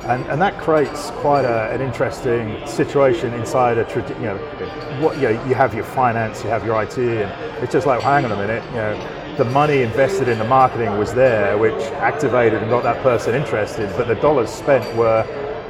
And, 0.07 0.25
and 0.27 0.41
that 0.41 0.57
creates 0.57 1.11
quite 1.11 1.43
a, 1.43 1.71
an 1.71 1.81
interesting 1.81 2.65
situation 2.65 3.33
inside 3.33 3.77
a 3.77 3.85
tradi- 3.85 4.15
you 4.15 4.27
know 4.27 4.37
what 5.01 5.15
you 5.17 5.23
know, 5.23 5.45
you 5.45 5.53
have 5.53 5.73
your 5.73 5.83
finance, 5.83 6.43
you 6.43 6.49
have 6.49 6.65
your 6.65 6.81
IT, 6.81 6.97
and 6.97 7.63
it's 7.63 7.73
just 7.73 7.85
like 7.85 8.01
hang 8.01 8.25
on 8.25 8.31
a 8.31 8.37
minute, 8.37 8.63
you 8.69 8.77
know 8.77 9.17
the 9.37 9.45
money 9.45 9.83
invested 9.83 10.27
in 10.27 10.39
the 10.39 10.43
marketing 10.43 10.97
was 10.97 11.13
there, 11.13 11.57
which 11.59 11.79
activated 12.01 12.59
and 12.59 12.71
got 12.71 12.81
that 12.81 13.01
person 13.03 13.35
interested, 13.35 13.87
but 13.95 14.07
the 14.07 14.15
dollars 14.15 14.49
spent 14.49 14.83
were 14.97 15.21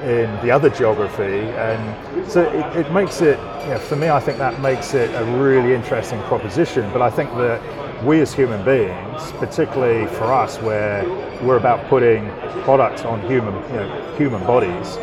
in 0.03 0.33
the 0.45 0.49
other 0.49 0.69
geography. 0.69 1.41
And 1.49 2.31
so 2.31 2.43
it, 2.43 2.85
it 2.85 2.91
makes 2.93 3.21
it, 3.21 3.37
you 3.63 3.71
know, 3.71 3.79
for 3.79 3.97
me, 3.97 4.09
I 4.09 4.21
think 4.21 4.37
that 4.37 4.61
makes 4.61 4.93
it 4.93 5.13
a 5.15 5.25
really 5.37 5.73
interesting 5.73 6.21
proposition. 6.23 6.89
But 6.93 7.01
I 7.01 7.09
think 7.09 7.29
that 7.31 7.61
we 8.03 8.21
as 8.21 8.33
human 8.33 8.63
beings, 8.63 9.31
particularly 9.33 10.07
for 10.15 10.25
us, 10.25 10.57
where 10.61 11.03
we're 11.41 11.57
about 11.57 11.87
putting 11.87 12.29
products 12.63 13.03
on 13.03 13.21
human, 13.21 13.53
you 13.71 13.77
know, 13.77 14.15
human 14.17 14.41
bodies, 14.43 14.97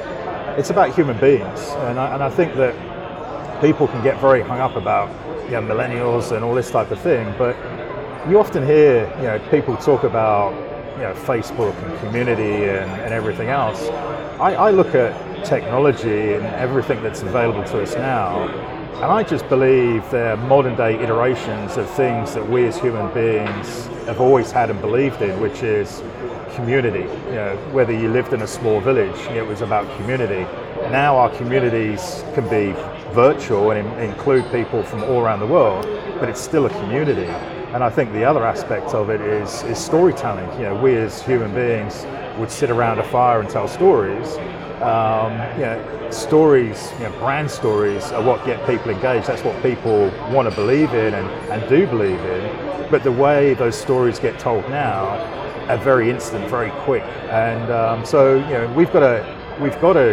it's 0.58 0.70
about 0.70 0.94
human 0.94 1.18
beings. 1.18 1.60
And 1.88 1.98
I, 1.98 2.14
and 2.14 2.22
I 2.22 2.30
think 2.30 2.54
that 2.54 2.74
people 3.60 3.88
can 3.88 4.02
get 4.02 4.20
very 4.20 4.42
hung 4.42 4.60
up 4.60 4.76
about 4.76 5.08
you 5.46 5.52
know, 5.52 5.62
millennials 5.62 6.34
and 6.34 6.44
all 6.44 6.54
this 6.54 6.70
type 6.70 6.90
of 6.90 7.00
thing, 7.00 7.34
but 7.36 7.56
you 8.28 8.38
often 8.38 8.64
hear 8.64 9.06
you 9.16 9.24
know 9.24 9.38
people 9.50 9.76
talk 9.76 10.04
about 10.04 10.52
you 10.96 11.02
know 11.02 11.14
Facebook 11.14 11.74
and 11.84 11.98
community 12.00 12.64
and, 12.64 12.90
and 13.02 13.12
everything 13.12 13.48
else. 13.48 13.82
I, 14.40 14.54
I 14.54 14.70
look 14.70 14.94
at 14.94 15.44
technology 15.44 16.32
and 16.34 16.44
everything 16.46 17.02
that's 17.02 17.22
available 17.22 17.64
to 17.64 17.82
us 17.82 17.94
now, 17.94 18.48
and 18.96 19.12
I 19.12 19.22
just 19.22 19.48
believe 19.48 20.08
they're 20.10 20.36
modern 20.36 20.76
day 20.76 20.94
iterations 20.98 21.76
of 21.76 21.90
things 21.90 22.32
that 22.34 22.48
we 22.48 22.64
as 22.64 22.78
human 22.78 23.12
beings 23.12 23.86
have 24.06 24.20
always 24.20 24.50
had 24.50 24.70
and 24.70 24.80
believed 24.80 25.20
in, 25.20 25.38
which 25.40 25.62
is 25.62 26.02
community. 26.54 27.00
You 27.00 27.34
know, 27.34 27.68
whether 27.72 27.92
you 27.92 28.08
lived 28.08 28.32
in 28.32 28.42
a 28.42 28.46
small 28.46 28.80
village, 28.80 29.18
it 29.32 29.46
was 29.46 29.60
about 29.60 29.84
community. 29.98 30.42
Now 30.90 31.16
our 31.16 31.28
communities 31.36 32.24
can 32.34 32.48
be 32.48 32.72
virtual 33.12 33.72
and 33.72 33.86
in- 33.86 34.10
include 34.10 34.50
people 34.52 34.82
from 34.82 35.02
all 35.04 35.20
around 35.20 35.40
the 35.40 35.46
world, 35.46 35.84
but 36.20 36.28
it's 36.28 36.40
still 36.40 36.66
a 36.66 36.70
community. 36.70 37.26
And 37.74 37.82
I 37.82 37.90
think 37.90 38.12
the 38.12 38.24
other 38.24 38.44
aspect 38.44 38.94
of 38.94 39.10
it 39.10 39.20
is, 39.20 39.64
is 39.64 39.78
storytelling. 39.78 40.48
You 40.52 40.66
know, 40.66 40.74
we 40.76 40.94
as 40.96 41.20
human 41.20 41.52
beings 41.52 42.06
would 42.38 42.50
sit 42.50 42.70
around 42.70 43.00
a 43.00 43.04
fire 43.04 43.40
and 43.40 43.50
tell 43.50 43.66
stories. 43.66 44.36
Um, 44.82 45.32
you 45.58 45.66
know, 45.66 46.10
stories, 46.10 46.90
you 46.98 47.04
know, 47.04 47.18
brand 47.18 47.50
stories 47.50 48.04
are 48.12 48.22
what 48.22 48.44
get 48.44 48.66
people 48.66 48.90
engaged. 48.90 49.26
That's 49.26 49.42
what 49.42 49.60
people 49.62 50.10
want 50.32 50.48
to 50.48 50.54
believe 50.54 50.92
in 50.94 51.14
and, 51.14 51.28
and 51.50 51.68
do 51.68 51.86
believe 51.86 52.20
in. 52.20 52.90
But 52.90 53.02
the 53.02 53.12
way 53.12 53.54
those 53.54 53.76
stories 53.76 54.18
get 54.18 54.38
told 54.38 54.68
now 54.68 55.06
are 55.68 55.78
very 55.78 56.10
instant, 56.10 56.48
very 56.50 56.70
quick. 56.82 57.04
And 57.30 57.70
um, 57.70 58.04
so, 58.04 58.34
you 58.34 58.54
know, 58.54 58.72
we've 58.76 58.92
got 58.92 59.00
to, 59.00 59.58
we've 59.60 59.80
got 59.80 59.94
to 59.94 60.10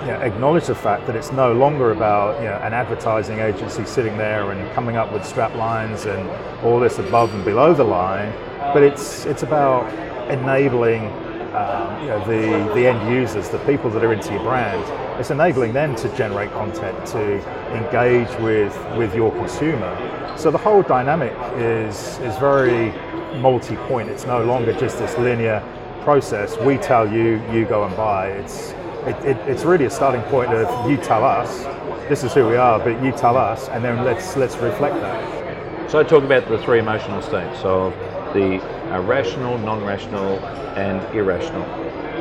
you 0.00 0.06
know, 0.06 0.20
acknowledge 0.20 0.66
the 0.66 0.74
fact 0.74 1.06
that 1.06 1.16
it's 1.16 1.32
no 1.32 1.52
longer 1.52 1.90
about 1.90 2.40
you 2.40 2.48
know, 2.48 2.56
an 2.62 2.72
advertising 2.72 3.40
agency 3.40 3.84
sitting 3.84 4.16
there 4.16 4.52
and 4.52 4.72
coming 4.72 4.96
up 4.96 5.12
with 5.12 5.24
strap 5.24 5.54
lines 5.56 6.06
and 6.06 6.28
all 6.64 6.78
this 6.80 6.98
above 6.98 7.34
and 7.34 7.44
below 7.44 7.74
the 7.74 7.84
line, 7.84 8.32
but 8.72 8.82
it's 8.82 9.26
it's 9.26 9.42
about 9.42 9.92
enabling 10.30 11.10
um, 11.54 12.00
you 12.02 12.08
know, 12.08 12.24
the 12.26 12.74
the 12.74 12.86
end 12.86 13.12
users, 13.12 13.48
the 13.48 13.58
people 13.60 13.90
that 13.90 14.04
are 14.04 14.12
into 14.12 14.32
your 14.32 14.42
brand. 14.42 14.82
It's 15.20 15.30
enabling 15.30 15.72
them 15.72 15.96
to 15.96 16.08
generate 16.16 16.50
content, 16.52 17.06
to 17.08 17.40
engage 17.74 18.28
with 18.40 18.76
with 18.96 19.14
your 19.14 19.30
consumer. 19.32 19.92
So 20.36 20.50
the 20.50 20.58
whole 20.58 20.82
dynamic 20.82 21.32
is 21.56 22.18
is 22.20 22.36
very 22.38 22.92
multi-point. 23.40 24.08
It's 24.08 24.26
no 24.26 24.44
longer 24.44 24.72
just 24.72 24.98
this 24.98 25.16
linear 25.18 25.62
process. 26.02 26.56
We 26.58 26.76
tell 26.76 27.10
you, 27.10 27.42
you 27.52 27.64
go 27.64 27.84
and 27.84 27.96
buy. 27.96 28.28
It's 28.28 28.70
it, 29.06 29.16
it, 29.24 29.36
it's 29.48 29.64
really 29.64 29.86
a 29.86 29.90
starting 29.90 30.22
point 30.22 30.52
of 30.52 30.90
you 30.90 30.96
tell 30.96 31.24
us 31.24 31.64
this 32.08 32.24
is 32.24 32.32
who 32.32 32.46
we 32.46 32.56
are, 32.56 32.78
but 32.78 33.02
you 33.02 33.12
tell 33.12 33.36
us, 33.36 33.68
and 33.68 33.84
then 33.84 34.04
let's 34.04 34.36
let's 34.36 34.56
reflect 34.56 34.96
that. 34.96 35.90
So 35.90 35.98
I 35.98 36.04
talk 36.04 36.24
about 36.24 36.48
the 36.48 36.58
three 36.58 36.78
emotional 36.78 37.22
states 37.22 37.60
of 37.64 37.92
the 38.34 38.60
uh, 38.90 39.00
rational, 39.00 39.58
non-rational, 39.58 40.38
and 40.76 41.02
irrational. 41.14 41.62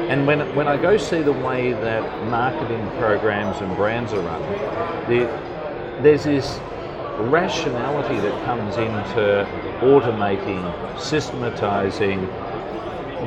And 0.10 0.26
when 0.26 0.40
when 0.56 0.68
I 0.68 0.78
go 0.78 0.98
see 0.98 1.22
the 1.22 1.34
way 1.34 1.74
that 1.74 2.26
marketing 2.30 2.88
programs 2.98 3.58
and 3.58 3.76
brands 3.76 4.14
are 4.14 4.22
run, 4.22 4.42
the, 5.10 5.26
there's 6.02 6.24
this 6.24 6.60
rationality 7.30 8.16
that 8.20 8.46
comes 8.46 8.78
into 8.78 9.48
automating, 9.82 10.64
systematizing 11.00 12.22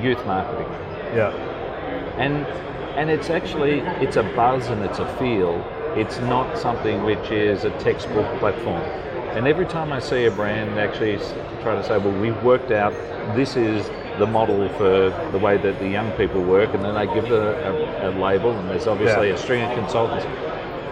youth 0.03 0.25
marketing. 0.27 0.69
Yeah, 1.15 1.33
and 2.19 2.47
and 2.97 3.11
it's 3.11 3.31
actually 3.31 3.81
it's 4.01 4.17
a 4.17 4.23
buzz 4.23 4.69
and 4.69 4.83
it's 4.83 4.99
a 4.99 5.07
feel. 5.19 5.65
It's 5.97 6.19
not 6.21 6.57
something 6.57 7.03
which 7.03 7.31
is 7.31 7.65
a 7.65 7.71
textbook 7.81 8.39
platform 8.39 8.83
and 9.37 9.47
every 9.47 9.67
time 9.67 9.93
i 9.93 9.99
see 9.99 10.25
a 10.25 10.31
brand 10.31 10.79
actually 10.79 11.17
try 11.63 11.75
to 11.75 11.85
say 11.85 11.99
well 11.99 12.19
we've 12.21 12.43
worked 12.43 12.71
out 12.71 12.93
this 13.37 13.57
is 13.57 13.87
the 14.19 14.27
model 14.27 14.69
for 14.71 15.11
the 15.33 15.39
way 15.39 15.57
that 15.57 15.79
the 15.79 15.89
young 15.89 16.11
people 16.13 16.43
work 16.43 16.73
and 16.75 16.85
then 16.85 16.95
they 16.95 17.07
give 17.15 17.31
a, 17.31 17.53
a, 18.03 18.09
a 18.09 18.11
label 18.21 18.51
and 18.59 18.69
there's 18.69 18.87
obviously 18.87 19.29
Yeah. 19.29 19.35
a 19.35 19.39
string 19.39 19.63
of 19.63 19.73
consultants 19.79 20.25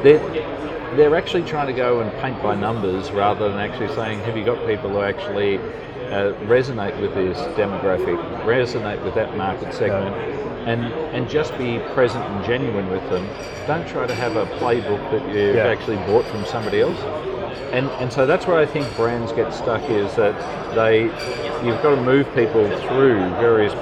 they're, 0.03 0.21
they're 0.97 1.17
actually 1.17 1.43
trying 1.43 1.67
to 1.67 1.73
go 1.73 2.01
and 2.01 2.13
paint 2.21 2.41
by 2.43 2.55
numbers 2.55 3.11
rather 3.11 3.49
than 3.51 3.59
actually 3.59 3.93
saying 3.95 4.21
have 4.21 4.37
you 4.37 4.45
got 4.45 4.65
people 4.67 4.91
who 4.91 5.01
actually 5.01 5.59
uh, 5.59 6.33
resonate 6.47 6.99
with 7.03 7.13
this 7.15 7.37
demographic 7.59 8.17
resonate 8.45 9.03
with 9.05 9.15
that 9.15 9.37
market 9.37 9.75
segment 9.75 10.15
and 10.67 10.85
and 11.15 11.29
just 11.29 11.57
be 11.59 11.79
present 11.95 12.25
and 12.25 12.45
genuine 12.45 12.89
with 12.91 13.03
them. 13.11 13.27
Don't 13.67 13.87
try 13.89 14.07
to 14.07 14.15
have 14.15 14.37
a 14.37 14.45
playbook 14.59 15.01
that 15.11 15.27
you've 15.35 15.57
Yeah. 15.57 15.67
actually 15.67 15.97
bought 16.09 16.25
from 16.27 16.45
somebody 16.47 16.81
else. 16.81 16.99
And 17.73 17.87
and 18.01 18.13
so 18.13 18.27
that's 18.27 18.47
where 18.47 18.57
I 18.59 18.67
think 18.67 18.87
brands 18.97 19.33
get 19.33 19.53
stuck 19.53 19.83
is 19.91 20.15
that 20.17 20.35
they 20.75 21.03
you've 21.67 21.83
got 21.83 21.91
to 21.95 22.03
move 22.03 22.27
people 22.35 22.65
through 22.87 23.19
various 23.41 23.73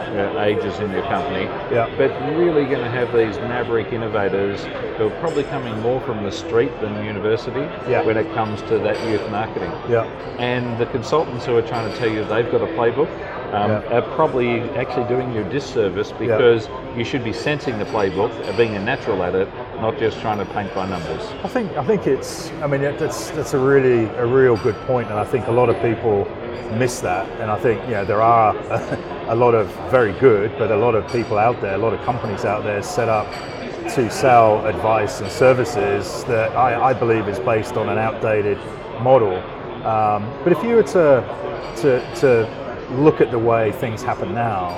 ages 0.41 0.81
in 0.81 0.91
your 0.93 1.03
company. 1.03 1.45
Yeah. 1.75 1.93
But 1.97 2.11
really 2.37 2.65
going 2.65 2.83
to 2.83 2.91
have 2.91 3.13
these 3.15 3.37
maverick 3.49 3.93
innovators 3.93 4.65
who 4.97 5.07
are 5.09 5.21
probably 5.21 5.45
coming 5.45 5.79
more 5.83 6.01
from 6.01 6.25
the 6.25 6.33
street 6.33 6.71
than 6.81 7.05
university 7.05 7.61
Yeah. 7.91 8.03
when 8.03 8.17
it 8.17 8.33
comes 8.35 8.63
to 8.63 8.79
that 8.79 8.97
youth 9.11 9.29
marketing 9.31 9.71
yeah, 9.91 10.05
and 10.39 10.79
the 10.81 10.87
consultants 10.87 11.45
who 11.45 11.57
are 11.57 11.63
trying 11.63 11.91
to 11.91 11.99
tell 11.99 12.09
you 12.09 12.25
they've 12.25 12.51
got 12.51 12.63
a 12.63 12.73
playbook 12.79 13.11
um, 13.57 13.71
Yeah. 13.71 13.99
are 13.99 14.03
probably 14.15 14.61
actually 14.77 15.05
doing 15.09 15.33
you 15.33 15.41
a 15.41 15.45
disservice 15.45 16.13
because 16.13 16.69
you 16.97 17.05
should 17.05 17.25
be 17.25 17.33
sensing 17.33 17.79
the 17.79 17.85
playbook, 17.87 18.31
uh, 18.49 18.57
being 18.57 18.75
a 18.77 18.81
natural 18.81 19.23
at 19.23 19.35
it, 19.35 19.49
not 19.81 19.99
just 19.99 20.21
trying 20.21 20.39
to 20.39 20.45
paint 20.53 20.75
by 20.75 20.87
numbers. 20.89 21.23
I 21.45 21.49
think 21.49 21.77
I 21.77 21.85
think 21.85 22.07
it's. 22.07 22.51
I 22.63 22.67
mean, 22.67 22.83
it- 22.83 22.99
that's 22.99 23.31
that's 23.31 23.55
a 23.55 23.59
really 23.59 24.05
a 24.17 24.27
real 24.27 24.57
good 24.59 24.77
point, 24.87 25.09
and 25.11 25.19
I 25.19 25.25
think 25.25 25.47
a 25.49 25.53
lot 25.53 25.69
of 25.69 25.77
people 25.83 26.27
miss 26.79 27.01
that. 27.01 27.27
And 27.41 27.51
I 27.51 27.57
think 27.59 27.81
you 27.85 27.93
know 27.93 28.05
there 28.05 28.23
are 28.23 28.55
a 29.29 29.35
lot 29.35 29.55
of 29.55 29.67
very 29.91 30.13
good, 30.21 30.51
but 30.59 30.71
a 30.71 30.77
lot 30.77 30.95
of 30.95 31.07
people 31.13 31.39
out 31.39 31.61
there, 31.61 31.75
a 31.75 31.79
lot 31.79 31.93
of 31.95 32.01
companies 32.05 32.45
out 32.45 32.63
there 32.65 32.83
set 32.83 33.09
up 33.09 33.27
to 33.95 34.11
sell 34.11 34.67
advice 34.67 35.21
and 35.21 35.31
services 35.31 36.25
that 36.25 36.51
I, 36.57 36.91
I 36.91 36.93
believe 36.93 37.29
is 37.29 37.39
based 37.39 37.77
on 37.77 37.89
an 37.89 37.99
outdated 37.99 38.59
model. 39.01 39.37
Um, 39.87 40.29
but 40.43 40.51
if 40.53 40.61
you 40.65 40.75
were 40.75 40.83
to, 40.83 41.23
to 41.83 42.15
to 42.17 42.66
look 42.91 43.21
at 43.21 43.31
the 43.31 43.39
way 43.39 43.73
things 43.73 44.03
happen 44.03 44.35
now, 44.35 44.77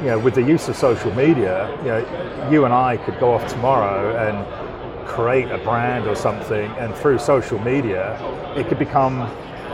you 0.00 0.06
know, 0.06 0.18
with 0.18 0.34
the 0.34 0.42
use 0.42 0.68
of 0.68 0.76
social 0.76 1.12
media, 1.14 1.70
you 1.78 1.88
know, 1.88 2.48
you 2.50 2.64
and 2.64 2.74
I 2.74 2.96
could 2.98 3.18
go 3.18 3.32
off 3.32 3.46
tomorrow 3.48 4.16
and 4.16 5.06
create 5.06 5.50
a 5.50 5.58
brand 5.58 6.06
or 6.06 6.14
something, 6.14 6.70
and 6.72 6.94
through 6.94 7.18
social 7.18 7.58
media, 7.60 8.18
it 8.56 8.68
could 8.68 8.78
become 8.78 9.18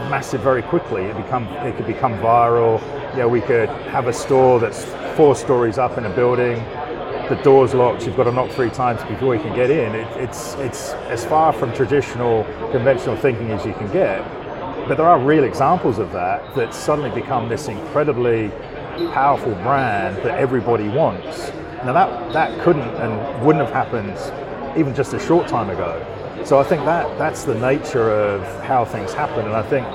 massive 0.09 0.41
very 0.41 0.61
quickly. 0.61 1.03
It 1.03 1.17
become 1.17 1.45
it 1.47 1.75
could 1.75 1.87
become 1.87 2.13
viral. 2.19 2.81
You 3.11 3.19
know, 3.19 3.27
we 3.27 3.41
could 3.41 3.69
have 3.89 4.07
a 4.07 4.13
store 4.13 4.59
that's 4.59 4.85
four 5.15 5.35
stories 5.35 5.77
up 5.77 5.97
in 5.97 6.05
a 6.05 6.09
building. 6.09 6.55
The 7.29 7.39
door's 7.43 7.73
locked. 7.73 8.05
You've 8.05 8.17
got 8.17 8.25
to 8.25 8.31
knock 8.31 8.51
three 8.51 8.69
times 8.69 9.01
before 9.03 9.35
you 9.35 9.41
can 9.41 9.55
get 9.55 9.69
in. 9.69 9.95
It, 9.95 10.07
it's 10.17 10.55
it's 10.55 10.91
as 11.09 11.25
far 11.25 11.53
from 11.53 11.73
traditional 11.73 12.43
conventional 12.71 13.15
thinking 13.15 13.51
as 13.51 13.65
you 13.65 13.73
can 13.73 13.91
get. 13.91 14.21
But 14.87 14.97
there 14.97 15.07
are 15.07 15.17
real 15.17 15.45
examples 15.45 15.97
of 15.97 16.11
that 16.11 16.55
that 16.55 16.73
suddenly 16.73 17.09
become 17.09 17.47
this 17.47 17.69
incredibly 17.69 18.51
powerful 19.13 19.55
brand 19.55 20.17
that 20.17 20.37
everybody 20.37 20.89
wants. 20.89 21.53
Now 21.85 21.93
that 21.93 22.33
that 22.33 22.59
couldn't 22.61 22.81
and 22.81 23.45
wouldn't 23.45 23.65
have 23.65 23.73
happened 23.73 24.17
even 24.77 24.93
just 24.93 25.13
a 25.13 25.19
short 25.19 25.47
time 25.47 25.69
ago. 25.69 26.05
So 26.43 26.59
I 26.59 26.63
think 26.63 26.83
that 26.83 27.17
that's 27.17 27.45
the 27.45 27.55
nature 27.55 28.11
of 28.11 28.43
how 28.65 28.83
things 28.83 29.13
happen, 29.13 29.45
and 29.45 29.53
I 29.53 29.63
think 29.63 29.87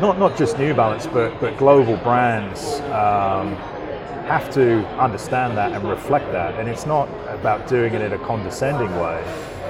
not 0.00 0.20
not 0.20 0.36
just 0.36 0.56
New 0.56 0.72
Balance, 0.72 1.08
but 1.08 1.40
but 1.40 1.58
global 1.58 1.96
brands 1.96 2.80
um, 2.92 3.56
have 4.26 4.52
to 4.54 4.86
understand 4.98 5.56
that 5.56 5.72
and 5.72 5.88
reflect 5.88 6.30
that. 6.30 6.60
And 6.60 6.68
it's 6.68 6.86
not 6.86 7.08
about 7.28 7.66
doing 7.66 7.92
it 7.92 8.02
in 8.02 8.12
a 8.12 8.18
condescending 8.18 8.94
way. 9.00 9.20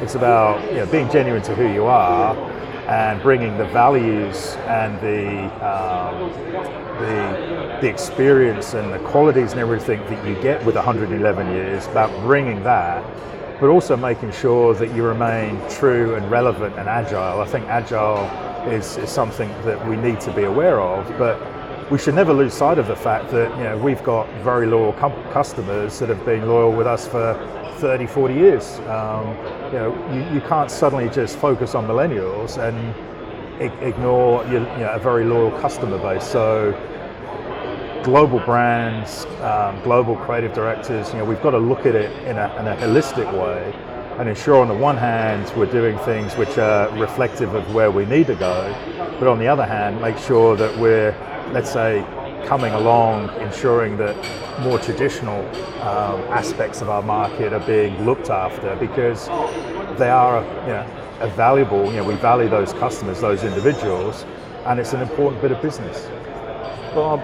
It's 0.03 0.15
about 0.15 0.63
you 0.71 0.79
know, 0.79 0.87
being 0.87 1.09
genuine 1.11 1.43
to 1.43 1.55
who 1.55 1.73
you 1.73 1.87
are 1.87 2.35
and 2.87 3.21
bringing 3.23 3.57
the 3.57 3.67
values 3.67 4.57
and 4.67 5.01
the 5.01 5.45
um, 5.65 6.31
the 7.01 7.79
the 7.81 7.89
experience 7.89 8.75
and 8.75 8.93
the 8.93 8.99
qualities 9.01 9.53
and 9.53 9.61
everything 9.61 10.01
that 10.07 10.27
you 10.27 10.35
get 10.43 10.65
with 10.65 10.75
111 10.75 11.51
years. 11.51 11.87
About 11.87 12.11
bringing 12.23 12.63
that 12.65 13.05
but 13.61 13.69
also 13.69 13.97
making 13.97 14.33
sure 14.33 14.75
that 14.75 14.95
you 14.95 15.03
remain 15.03 15.61
true 15.71 16.17
and 16.17 16.31
relevant 16.31 16.77
and 16.77 16.89
agile. 16.89 17.41
I 17.41 17.47
think 17.47 17.67
agile 17.69 18.19
is, 18.69 18.97
is 18.97 19.11
something 19.11 19.49
that 19.65 19.87
we 19.89 19.97
need 19.97 20.21
to 20.23 20.33
be 20.33 20.45
aware 20.45 20.81
of, 20.81 21.07
but 21.19 21.41
we 21.91 21.99
should 21.99 22.15
never 22.15 22.33
lose 22.33 22.55
sight 22.55 22.79
of 22.79 22.87
the 22.87 22.97
fact 22.97 23.31
that 23.31 23.51
you 23.59 23.65
know 23.65 23.77
we've 23.77 24.03
got 24.03 24.29
very 24.43 24.67
loyal 24.67 24.93
com- 24.95 25.13
customers 25.33 25.99
that 25.99 26.09
have 26.09 26.25
been 26.25 26.49
loyal 26.49 26.73
with 26.73 26.87
us 26.87 27.07
for 27.07 27.35
30, 27.79 28.07
40 28.07 28.35
years. 28.35 28.79
Um, 28.89 29.29
you 29.67 29.79
know, 29.79 30.13
you, 30.13 30.35
you 30.35 30.41
can't 30.43 30.71
suddenly 30.71 31.09
just 31.11 31.37
focus 31.39 31.75
on 31.75 31.87
millennials 31.87 32.57
and 32.57 32.95
i- 33.61 33.85
ignore 33.85 34.43
your, 34.45 34.61
you 34.61 34.85
know, 34.85 34.93
a 34.93 34.99
very 34.99 35.25
loyal 35.25 35.51
customer 35.61 35.99
base. 35.99 36.25
So 36.25 36.73
global 38.05 38.39
brands, 38.41 39.25
um, 39.43 39.81
global 39.83 40.17
creative 40.17 40.53
directors, 40.55 41.11
you 41.13 41.19
know, 41.19 41.25
we've 41.25 41.43
got 41.43 41.51
to 41.51 41.59
look 41.59 41.81
at 41.87 41.95
it 41.95 42.11
in 42.27 42.39
a, 42.39 42.57
in 42.61 42.67
a 42.69 42.77
holistic 42.77 43.31
way 43.33 43.73
and 44.19 44.29
ensure 44.29 44.61
on 44.61 44.69
the 44.69 44.75
one 44.75 44.97
hand 44.97 45.53
we're 45.57 45.67
doing 45.67 45.99
things 46.01 46.35
which 46.37 46.57
are 46.57 46.89
reflective 46.99 47.53
of 47.55 47.75
where 47.75 47.91
we 47.91 48.05
need 48.07 48.27
to 48.29 48.37
go, 48.37 48.73
but 49.19 49.27
on 49.27 49.39
the 49.39 49.49
other 49.49 49.67
hand 49.67 50.01
make 50.01 50.17
sure 50.19 50.57
that 50.57 50.77
we're, 50.79 51.11
let's 51.53 51.73
say, 51.73 52.05
coming 52.47 52.73
along, 52.75 53.31
ensuring 53.41 53.97
that 53.99 54.15
more 54.61 54.79
traditional 54.79 55.41
um, 55.83 56.21
aspects 56.31 56.81
of 56.81 56.89
our 56.89 57.03
market 57.03 57.53
are 57.53 57.67
being 57.67 58.05
looked 58.05 58.31
after 58.31 58.77
because 58.77 59.27
they 59.99 60.11
are, 60.11 60.43
you 60.63 60.73
know, 60.73 61.01
a 61.21 61.29
valuable, 61.29 61.87
you 61.87 61.97
know, 61.99 62.05
we 62.05 62.15
value 62.17 62.49
those 62.49 62.73
customers, 62.75 63.21
those 63.21 63.45
individuals, 63.45 64.25
and 64.67 64.81
it's 64.81 64.93
an 64.93 65.01
important 65.01 65.41
bit 65.41 65.53
of 65.53 65.61
business. 65.63 66.07
Bob, 66.95 67.21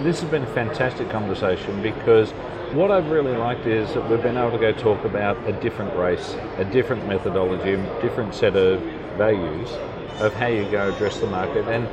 this 0.00 0.20
has 0.20 0.30
been 0.30 0.42
a 0.42 0.54
fantastic 0.54 1.08
conversation 1.10 1.82
because 1.82 2.30
what 2.72 2.90
I've 2.90 3.10
really 3.10 3.36
liked 3.36 3.66
is 3.66 3.92
that 3.94 4.08
we've 4.10 4.22
been 4.22 4.36
able 4.36 4.50
to 4.50 4.58
go 4.58 4.72
talk 4.72 5.04
about 5.04 5.36
a 5.48 5.52
different 5.60 5.96
race, 5.96 6.34
a 6.58 6.64
different 6.64 7.06
methodology, 7.06 7.74
a 7.74 8.02
different 8.02 8.34
set 8.34 8.56
of 8.56 8.80
values 9.16 9.70
of 10.20 10.34
how 10.34 10.46
you 10.46 10.68
go 10.70 10.92
address 10.92 11.20
the 11.20 11.26
market. 11.26 11.66
And 11.68 11.86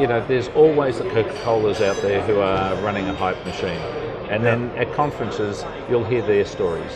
you 0.00 0.06
know, 0.06 0.24
there's 0.26 0.48
always 0.48 0.98
the 0.98 1.08
Coca-Colas 1.10 1.80
out 1.80 1.96
there 2.02 2.22
who 2.22 2.40
are 2.40 2.74
running 2.82 3.06
a 3.06 3.14
hype 3.14 3.42
machine. 3.46 3.80
And 4.28 4.44
then 4.44 4.70
at 4.76 4.92
conferences, 4.92 5.64
you'll 5.88 6.04
hear 6.04 6.22
their 6.22 6.44
stories. 6.44 6.92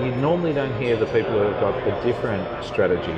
You 0.00 0.14
normally 0.16 0.52
don't 0.52 0.76
hear 0.80 0.96
the 0.96 1.06
people 1.06 1.32
who 1.32 1.38
have 1.38 1.60
got 1.60 1.74
a 1.88 2.02
different 2.04 2.64
strategy, 2.64 3.12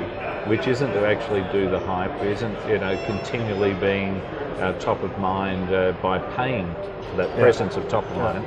which 0.49 0.67
isn't 0.67 0.91
to 0.93 1.05
actually 1.05 1.43
do 1.51 1.69
the 1.69 1.79
hype, 1.79 2.23
isn't 2.23 2.57
you 2.67 2.79
know 2.79 2.97
continually 3.05 3.73
being 3.73 4.15
uh, 4.61 4.77
top 4.79 5.03
of 5.03 5.15
mind 5.19 5.73
uh, 5.73 5.91
by 6.01 6.19
paying 6.35 6.73
for 7.09 7.17
that 7.17 7.35
presence 7.37 7.75
of 7.75 7.87
top 7.87 8.03
of 8.05 8.17
mind. 8.17 8.45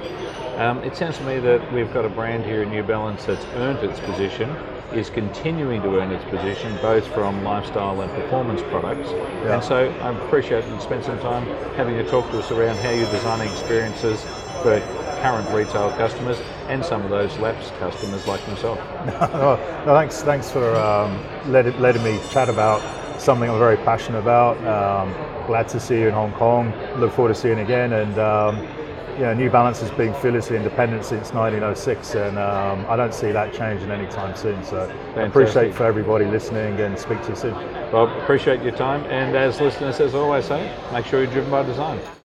Um, 0.59 0.83
it 0.85 0.97
sounds 0.97 1.19
to 1.19 1.25
me 1.25 1.39
that 1.41 1.73
we've 1.73 1.93
got 1.93 2.05
a 2.05 2.09
brand 2.09 2.45
here 2.45 2.63
in 2.63 2.71
New 2.71 2.83
Balance 2.83 3.25
that's 3.25 3.45
earned 3.55 3.79
its 3.81 4.01
position, 4.01 4.49
is 4.93 5.11
continuing 5.11 5.83
to 5.83 5.99
earn 5.99 6.11
its 6.11 6.25
position, 6.25 6.77
both 6.83 7.07
from 7.09 7.43
lifestyle 7.43 8.01
and 8.01 8.11
performance 8.13 8.61
products. 8.63 9.11
Yeah. 9.11 9.55
And 9.55 9.65
so 9.65 9.89
I 10.01 10.11
appreciate 10.25 10.65
you 10.67 10.81
spend 10.81 11.05
some 11.05 11.19
time 11.21 11.45
having 11.75 11.97
a 11.97 12.09
talk 12.09 12.31
to 12.31 12.39
us 12.39 12.51
around 12.51 12.77
how 12.79 12.91
you're 12.91 13.11
designing 13.11 13.51
experiences 13.51 14.23
for 14.63 14.81
current 15.21 15.49
retail 15.51 15.91
customers 15.93 16.39
and 16.69 16.85
some 16.85 17.03
of 17.03 17.11
those 17.11 17.37
lapsed 17.39 17.75
customers 17.79 18.27
like 18.27 18.47
myself. 18.49 18.79
no, 19.33 19.57
no, 19.87 19.95
thanks, 19.95 20.23
thanks 20.23 20.51
for 20.51 20.75
um, 20.77 21.25
letting, 21.51 21.79
letting 21.81 22.03
me 22.03 22.21
chat 22.31 22.49
about 22.49 22.81
something 23.21 23.49
I'm 23.49 23.59
very 23.59 23.77
passionate 23.79 24.19
about. 24.19 24.57
Um, 24.67 25.13
glad 25.47 25.69
to 25.69 25.81
see 25.81 26.01
you 26.01 26.09
in 26.09 26.15
Hong 26.15 26.33
Kong. 26.33 26.73
Look 26.99 27.13
forward 27.13 27.35
to 27.35 27.41
seeing 27.41 27.59
you 27.59 27.65
again. 27.65 27.93
And 27.93 28.19
um, 28.19 28.67
yeah, 29.19 29.33
New 29.33 29.51
Balance 29.51 29.81
has 29.81 29.91
been 29.93 30.13
fearlessly 30.15 30.57
independent 30.57 31.05
since 31.05 31.33
1906, 31.33 32.15
and 32.15 32.39
um, 32.39 32.85
I 32.89 32.97
don't 32.97 33.15
see 33.15 33.31
that 33.33 33.53
changing 33.53 33.91
anytime 33.91 34.35
soon. 34.37 34.63
So 34.65 34.83
I 34.83 34.87
Fantastic. 34.87 35.29
appreciate 35.29 35.75
for 35.75 35.85
everybody 35.85 36.25
listening, 36.25 36.81
and 36.81 36.99
speak 36.99 37.23
to 37.23 37.31
you 37.31 37.37
soon. 37.37 37.55
Bob, 37.91 38.11
appreciate 38.23 38.63
your 38.63 38.77
time. 38.77 39.05
And 39.05 39.37
as 39.37 39.61
listeners, 39.61 40.01
as 40.01 40.15
always 40.15 40.47
say, 40.47 40.77
make 40.93 41.07
sure 41.07 41.23
you're 41.23 41.33
driven 41.33 41.51
by 41.51 41.63
design. 41.63 42.01